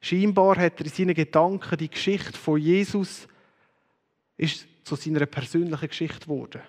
Scheinbar 0.00 0.56
hat 0.56 0.80
er 0.80 0.86
in 0.86 0.92
seinen 0.92 1.14
Gedanken 1.14 1.78
die 1.78 1.90
Geschichte 1.90 2.36
von 2.36 2.58
Jesus 2.58 3.28
ist 4.36 4.66
zu 4.82 4.96
seiner 4.96 5.26
persönlichen 5.26 5.88
Geschichte 5.88 6.20
geworden. 6.20 6.62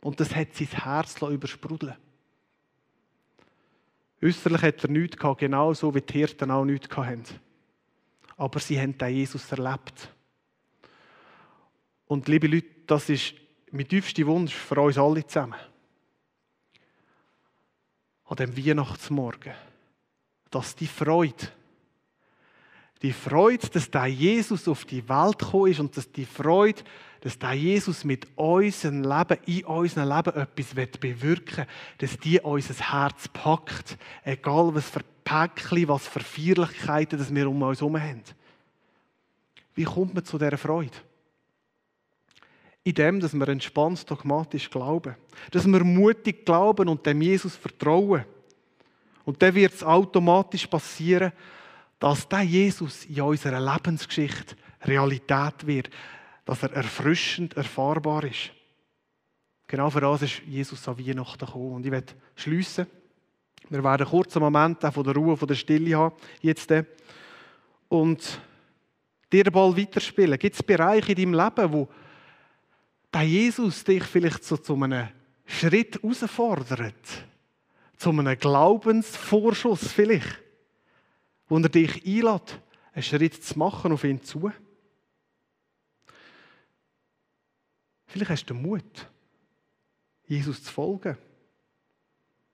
Und 0.00 0.20
das 0.20 0.34
hat 0.34 0.54
sein 0.54 0.68
Herz 0.68 1.20
übersprudeln 1.20 1.96
Äußerlich 4.22 4.62
hat 4.62 4.84
er 4.84 4.90
nichts 4.90 5.18
gehabt, 5.18 5.40
genauso 5.40 5.94
wie 5.94 6.00
die 6.00 6.12
Hirten 6.14 6.50
auch 6.50 6.64
nichts 6.64 6.96
hatten 6.96 7.24
aber 8.36 8.60
sie 8.60 8.80
haben 8.80 8.96
den 8.96 9.14
Jesus 9.14 9.50
erlebt. 9.50 10.10
Und 12.06 12.28
liebe 12.28 12.46
Leute, 12.46 12.68
das 12.86 13.08
ist 13.08 13.34
mein 13.70 13.88
tiefster 13.88 14.26
Wunsch 14.26 14.54
für 14.54 14.80
uns 14.80 14.98
alle 14.98 15.26
zusammen. 15.26 15.58
An 18.26 18.36
dem 18.36 18.56
Weihnachtsmorgen, 18.56 19.54
dass 20.50 20.74
die 20.76 20.86
Freude, 20.86 21.48
die 23.02 23.12
Freude, 23.12 23.68
dass 23.68 23.90
der 23.90 24.06
Jesus 24.06 24.66
auf 24.66 24.84
die 24.84 25.06
Welt 25.08 25.38
gekommen 25.38 25.70
ist 25.70 25.80
und 25.80 25.96
dass 25.96 26.10
die 26.10 26.24
Freude, 26.24 26.82
dass 27.24 27.38
der 27.38 27.54
Jesus 27.54 28.04
mit 28.04 28.26
unserem 28.36 29.02
Leben, 29.02 29.38
in 29.46 29.64
unserem 29.64 30.10
Leben 30.10 30.36
etwas 30.36 30.98
bewirken 31.00 31.56
will, 31.56 31.66
dass 31.96 32.18
die 32.18 32.38
unser 32.38 32.74
Herz 32.74 33.28
packt, 33.28 33.96
egal 34.24 34.74
was 34.74 34.90
für 34.90 35.00
Päckchen, 35.24 35.88
was 35.88 36.06
für 36.06 36.20
Feierlichkeiten 36.20 37.18
dass 37.18 37.34
wir 37.34 37.48
um 37.48 37.62
uns 37.62 37.80
herum 37.80 37.98
haben. 37.98 38.22
Wie 39.74 39.84
kommt 39.84 40.12
man 40.12 40.22
zu 40.22 40.36
dieser 40.36 40.58
Freude? 40.58 40.92
In 42.82 42.94
dem, 42.94 43.20
dass 43.20 43.32
wir 43.32 43.48
entspannt 43.48 44.08
dogmatisch 44.10 44.68
glauben. 44.68 45.16
Dass 45.50 45.66
wir 45.66 45.82
mutig 45.82 46.44
glauben 46.44 46.90
und 46.90 47.06
dem 47.06 47.22
Jesus 47.22 47.56
vertrauen. 47.56 48.26
Und 49.24 49.40
dann 49.40 49.54
wird 49.54 49.72
es 49.72 49.82
automatisch 49.82 50.66
passieren, 50.66 51.32
dass 51.98 52.28
der 52.28 52.42
Jesus 52.42 53.06
in 53.06 53.22
unserer 53.22 53.60
Lebensgeschichte 53.60 54.56
Realität 54.82 55.66
wird. 55.66 55.88
Dass 56.44 56.62
er 56.62 56.72
erfrischend 56.72 57.56
erfahrbar 57.56 58.24
ist. 58.24 58.50
Genau 59.66 59.90
für 59.90 60.00
das 60.00 60.22
ist 60.22 60.42
Jesus 60.46 60.86
an 60.86 60.98
Weihnachten 60.98 61.46
gekommen. 61.46 61.74
Und 61.74 61.86
ich 61.86 61.92
werde 61.92 62.12
schliessen. 62.36 62.86
Wir 63.70 63.82
werden 63.82 64.02
einen 64.02 64.10
kurzen 64.10 64.40
Moment 64.40 64.82
von 64.82 65.04
der 65.04 65.14
Ruhe, 65.14 65.36
von 65.36 65.48
der 65.48 65.54
Stille 65.54 65.96
haben. 65.96 66.14
Jetzt. 66.42 66.72
Und 67.88 68.40
dir 69.32 69.44
den 69.44 69.52
Ball 69.52 69.76
weiterspielen. 69.76 70.38
Gibt 70.38 70.54
es 70.54 70.62
Bereiche 70.62 71.12
in 71.12 71.32
deinem 71.32 71.34
Leben, 71.34 71.72
wo 71.72 71.88
der 73.12 73.22
Jesus 73.22 73.82
dich 73.84 74.04
vielleicht 74.04 74.44
so 74.44 74.56
zu 74.56 74.74
einem 74.74 75.08
Schritt 75.46 76.02
herausfordert? 76.02 77.24
Zu 77.96 78.10
einem 78.10 78.38
Glaubensvorschuss 78.38 79.92
vielleicht? 79.92 80.42
Wo 81.48 81.58
er 81.58 81.68
dich 81.68 82.04
einlädt, 82.04 82.60
einen 82.92 83.02
Schritt 83.02 83.42
zu 83.42 83.58
machen 83.58 83.92
auf 83.92 84.04
ihn 84.04 84.22
zu? 84.22 84.52
Vielleicht 88.14 88.30
hast 88.30 88.46
du 88.46 88.54
Mut, 88.54 89.10
Jesus 90.28 90.62
zu 90.62 90.72
folgen. 90.72 91.18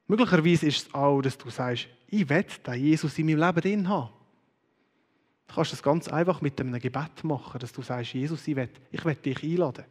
Möglicherweise 0.06 0.66
ist 0.66 0.86
es 0.86 0.94
auch, 0.94 1.20
dass 1.20 1.36
du 1.36 1.50
sagst, 1.50 1.86
ich 2.06 2.26
will 2.30 2.46
den 2.66 2.74
Jesus 2.82 3.18
in 3.18 3.26
meinem 3.26 3.40
Leben 3.40 3.60
drin 3.60 3.88
haben. 3.90 4.08
Du 5.46 5.54
kannst 5.54 5.74
das 5.74 5.82
ganz 5.82 6.08
einfach 6.08 6.40
mit 6.40 6.58
einem 6.58 6.80
Gebet 6.80 7.24
machen, 7.24 7.58
dass 7.58 7.74
du 7.74 7.82
sagst, 7.82 8.14
Jesus, 8.14 8.48
ich 8.48 8.56
will, 8.56 8.70
ich 8.90 9.04
will 9.04 9.14
dich 9.16 9.42
einladen. 9.42 9.84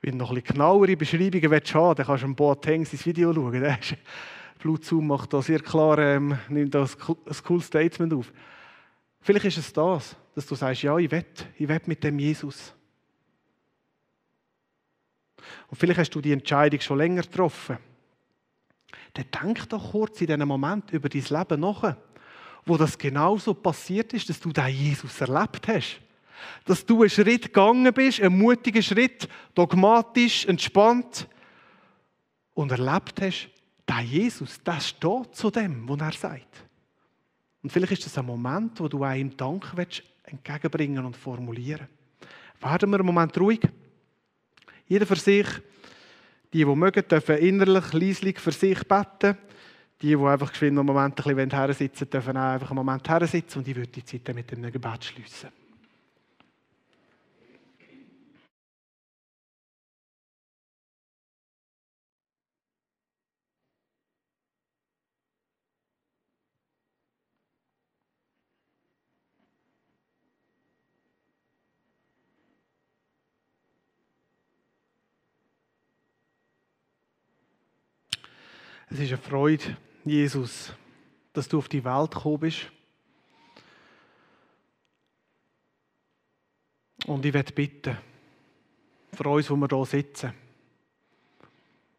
Wenn 0.00 0.18
du 0.18 0.18
noch 0.18 0.30
ein 0.30 0.42
bisschen 0.42 0.54
genauere 0.56 0.96
Beschreibungen 0.96 1.50
willst 1.52 1.74
haben 1.76 1.94
dann 1.94 2.06
kannst 2.06 2.24
du 2.24 2.26
im 2.26 2.34
Boateng 2.34 2.84
sein 2.84 3.04
Video 3.04 3.32
schauen. 3.32 3.52
Der 3.52 3.78
ist, 3.78 3.96
Blutzoom 4.58 5.06
macht 5.06 5.32
da 5.32 5.42
sehr 5.42 5.60
klar, 5.60 5.96
ähm, 6.00 6.36
nimmt 6.48 6.74
da 6.74 6.82
ein 6.82 7.42
cooles 7.44 7.66
Statement 7.66 8.14
auf. 8.14 8.32
Vielleicht 9.20 9.44
ist 9.44 9.58
es 9.58 9.72
das, 9.72 10.16
dass 10.34 10.44
du 10.44 10.56
sagst, 10.56 10.82
ja, 10.82 10.98
ich 10.98 11.08
will, 11.08 11.24
ich 11.56 11.68
will 11.68 11.80
mit 11.86 12.02
dem 12.02 12.18
Jesus. 12.18 12.74
Und 15.68 15.76
vielleicht 15.76 16.00
hast 16.00 16.10
du 16.10 16.20
die 16.20 16.32
Entscheidung 16.32 16.80
schon 16.80 16.98
länger 16.98 17.22
getroffen 17.22 17.78
dann 19.14 19.26
denk 19.42 19.68
doch 19.68 19.90
kurz 19.90 20.20
in 20.20 20.28
diesem 20.28 20.48
Moment 20.48 20.90
über 20.90 21.08
dein 21.08 21.22
Leben 21.22 21.60
nach, 21.60 21.96
wo 22.64 22.76
das 22.76 22.96
genauso 22.96 23.54
passiert 23.54 24.12
ist, 24.14 24.28
dass 24.28 24.40
du 24.40 24.52
den 24.52 24.68
Jesus 24.68 25.20
erlebt 25.20 25.68
hast. 25.68 26.00
Dass 26.64 26.84
du 26.84 27.02
einen 27.02 27.10
Schritt 27.10 27.44
gegangen 27.44 27.92
bist, 27.92 28.20
einen 28.20 28.38
mutigen 28.38 28.82
Schritt, 28.82 29.28
dogmatisch, 29.54 30.46
entspannt 30.46 31.28
und 32.54 32.72
erlebt 32.72 33.20
hast, 33.20 33.48
der 33.86 34.00
Jesus, 34.00 34.60
der 34.62 34.80
steht 34.80 35.36
zu 35.36 35.50
dem, 35.50 35.88
was 35.88 36.00
er 36.00 36.12
sagt. 36.12 36.64
Und 37.62 37.70
vielleicht 37.70 37.92
ist 37.92 38.06
das 38.06 38.18
ein 38.18 38.26
Moment, 38.26 38.80
wo 38.80 38.88
du 38.88 39.04
einem 39.04 39.36
Dank 39.36 39.72
entgegenbringen 40.24 41.04
und 41.04 41.16
formulieren 41.16 41.86
Werden 42.60 42.90
wir 42.90 42.98
einen 42.98 43.06
Moment 43.06 43.38
ruhig. 43.38 43.60
Jeder 44.92 45.06
für 45.06 45.16
sich 45.16 45.46
die, 46.52 46.58
die 46.58 46.64
mögen, 46.66 47.02
dürfen 47.08 47.38
innerlich 47.38 47.94
leislich 47.94 48.38
für 48.38 48.52
sich 48.52 48.86
beten. 48.86 49.38
Die, 50.02 50.08
die 50.08 50.16
einfach 50.16 50.50
geschwind 50.50 50.78
einen 50.78 50.86
Moment 50.86 51.18
ein 51.18 51.34
bisschen 51.34 51.50
hersitzen 51.50 52.10
dürfen 52.10 52.36
auch 52.36 52.52
einfach 52.52 52.70
einen 52.72 52.76
Moment 52.76 53.08
hersitzen 53.08 53.60
und 53.60 53.68
ich 53.68 53.74
würde 53.74 53.88
die 53.88 54.04
Zeit 54.04 54.34
mit 54.34 54.52
einem 54.52 54.70
Gebet 54.70 55.02
schließen. 55.02 55.48
Es 78.92 79.00
ist 79.00 79.08
eine 79.08 79.16
Freude, 79.16 79.74
Jesus, 80.04 80.70
dass 81.32 81.48
du 81.48 81.56
auf 81.56 81.66
die 81.66 81.82
Welt 81.82 82.10
gekommen 82.10 82.40
bist. 82.40 82.70
Und 87.06 87.24
ich 87.24 87.32
werde 87.32 87.54
bitten, 87.54 87.96
für 89.14 89.24
uns, 89.30 89.48
wo 89.48 89.56
wir 89.56 89.68
hier 89.68 89.86
sitzen, 89.86 90.34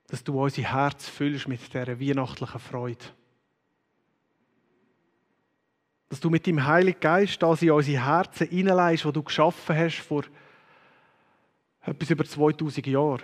dass 0.06 0.24
du 0.24 0.40
unser 0.40 0.62
Herz 0.62 1.10
füllst 1.10 1.48
mit 1.48 1.66
dieser 1.66 2.00
weihnachtlichen 2.00 2.60
Freude. 2.60 3.06
Dass 6.10 6.20
du 6.20 6.30
mit 6.30 6.46
dem 6.46 6.64
Heiligen 6.64 7.00
Geist 7.00 7.42
das 7.42 7.64
in 7.64 7.72
unsere 7.72 8.06
Herzen 8.06 8.48
hineinleist, 8.50 9.04
was 9.04 9.14
du 9.14 9.24
geschaffen 9.24 9.76
hast 9.76 9.98
vor 9.98 10.26
etwas 11.82 12.10
über 12.12 12.24
2000 12.24 12.86
Jahren. 12.86 13.24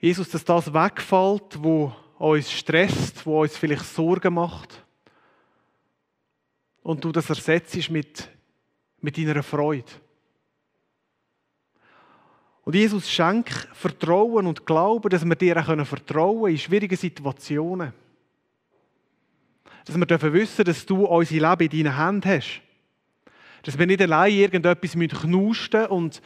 Jesus, 0.00 0.30
dass 0.30 0.44
das 0.44 0.72
wegfällt, 0.72 1.62
wo 1.62 1.94
uns 2.18 2.50
stresst, 2.50 3.24
wo 3.26 3.42
uns 3.42 3.56
vielleicht 3.56 3.84
Sorgen 3.84 4.34
macht. 4.34 4.84
Und 6.82 7.04
du 7.04 7.12
das 7.12 7.28
ersetzt 7.28 7.90
mit, 7.90 8.28
mit 9.00 9.18
deiner 9.18 9.42
Freude. 9.42 9.90
Und 12.62 12.74
Jesus 12.74 13.10
schenkt 13.10 13.68
Vertrauen 13.72 14.46
und 14.46 14.64
Glauben, 14.64 15.10
dass 15.10 15.24
wir 15.24 15.34
dir 15.34 15.56
auch 15.58 15.86
vertrauen 15.86 16.42
können 16.42 16.52
in 16.52 16.58
schwierigen 16.58 16.96
Situationen. 16.96 17.92
Dass 19.84 19.96
wir 19.96 20.06
dürfen 20.06 20.32
wissen, 20.32 20.64
dass 20.64 20.86
du 20.86 21.04
unser 21.04 21.34
Leben 21.34 21.70
in 21.70 21.84
deinen 21.84 21.96
Händen 21.96 22.30
hast. 22.30 22.62
Dass 23.64 23.78
wir 23.78 23.86
nicht 23.86 24.00
allein 24.00 24.32
irgendetwas 24.32 24.92
knusten 24.92 25.86
und, 25.86 26.22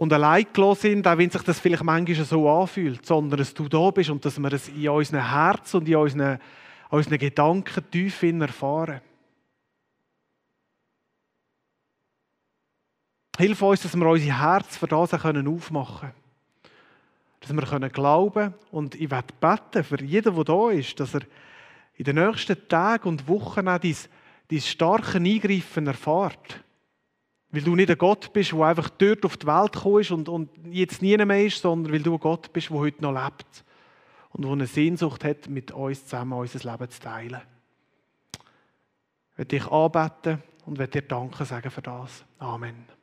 und 0.00 0.14
allein 0.14 0.46
sind, 0.76 1.06
auch 1.06 1.18
wenn 1.18 1.28
sich 1.28 1.42
das 1.42 1.60
vielleicht 1.60 1.84
manchmal 1.84 2.24
so 2.24 2.48
anfühlt, 2.48 3.04
sondern 3.04 3.38
dass 3.38 3.52
du 3.52 3.68
da 3.68 3.90
bist 3.90 4.08
und 4.08 4.24
dass 4.24 4.38
wir 4.38 4.50
es 4.50 4.70
in 4.70 4.88
unseren 4.88 5.30
Herzen 5.30 5.76
und 5.76 5.88
in 5.88 5.96
unseren, 5.96 6.38
unseren 6.88 7.18
Gedanken 7.18 7.90
tief 7.90 8.22
erfahren. 8.22 9.02
Hilf 13.36 13.60
uns, 13.60 13.82
dass 13.82 13.94
wir 13.94 14.06
unser 14.06 14.40
Herz 14.40 14.78
für 14.78 14.86
das 14.86 15.12
aufmachen 15.12 15.20
können. 15.20 16.14
Dass 17.40 17.52
wir 17.52 17.66
können 17.66 17.92
glauben 17.92 18.54
und 18.70 18.94
ich 18.94 19.10
werde 19.10 19.34
beten 19.38 19.84
für 19.84 20.02
jeden, 20.02 20.34
der 20.34 20.44
da 20.44 20.70
ist, 20.70 20.98
dass 20.98 21.12
er 21.12 21.24
in 21.96 22.04
den 22.04 22.16
nächsten 22.16 22.56
Tagen 22.68 23.06
und 23.06 23.28
Wochen 23.28 23.68
auch 23.68 23.78
dein, 23.78 23.96
dein 24.50 24.60
starke 24.62 25.18
Eingreifen 25.18 25.88
erfährt. 25.88 26.64
Weil 27.52 27.62
du 27.62 27.74
nicht 27.74 27.90
ein 27.90 27.98
Gott 27.98 28.32
bist, 28.32 28.52
der 28.52 28.60
einfach 28.60 28.90
dort 28.90 29.24
auf 29.24 29.36
die 29.36 29.46
Welt 29.46 29.72
gekommen 29.72 30.00
ist 30.00 30.10
und, 30.12 30.28
und 30.28 30.50
jetzt 30.70 31.02
nie 31.02 31.16
mehr 31.16 31.44
ist, 31.44 31.60
sondern 31.60 31.92
weil 31.92 32.02
du 32.02 32.14
ein 32.14 32.20
Gott 32.20 32.52
bist, 32.52 32.70
der 32.70 32.76
heute 32.78 33.02
noch 33.02 33.12
lebt 33.12 33.64
und 34.30 34.44
der 34.44 34.52
eine 34.52 34.66
Sehnsucht 34.66 35.24
hat, 35.24 35.48
mit 35.48 35.72
uns 35.72 36.04
zusammen 36.04 36.38
unser 36.38 36.70
Leben 36.70 36.90
zu 36.90 37.00
teilen. 37.00 37.40
Ich 39.32 39.38
werde 39.38 39.48
dich 39.48 39.66
anbeten 39.66 40.42
und 40.66 40.78
werde 40.78 41.00
dir 41.00 41.08
Danke 41.08 41.44
sagen 41.44 41.70
für 41.70 41.82
das. 41.82 42.24
Amen. 42.38 42.99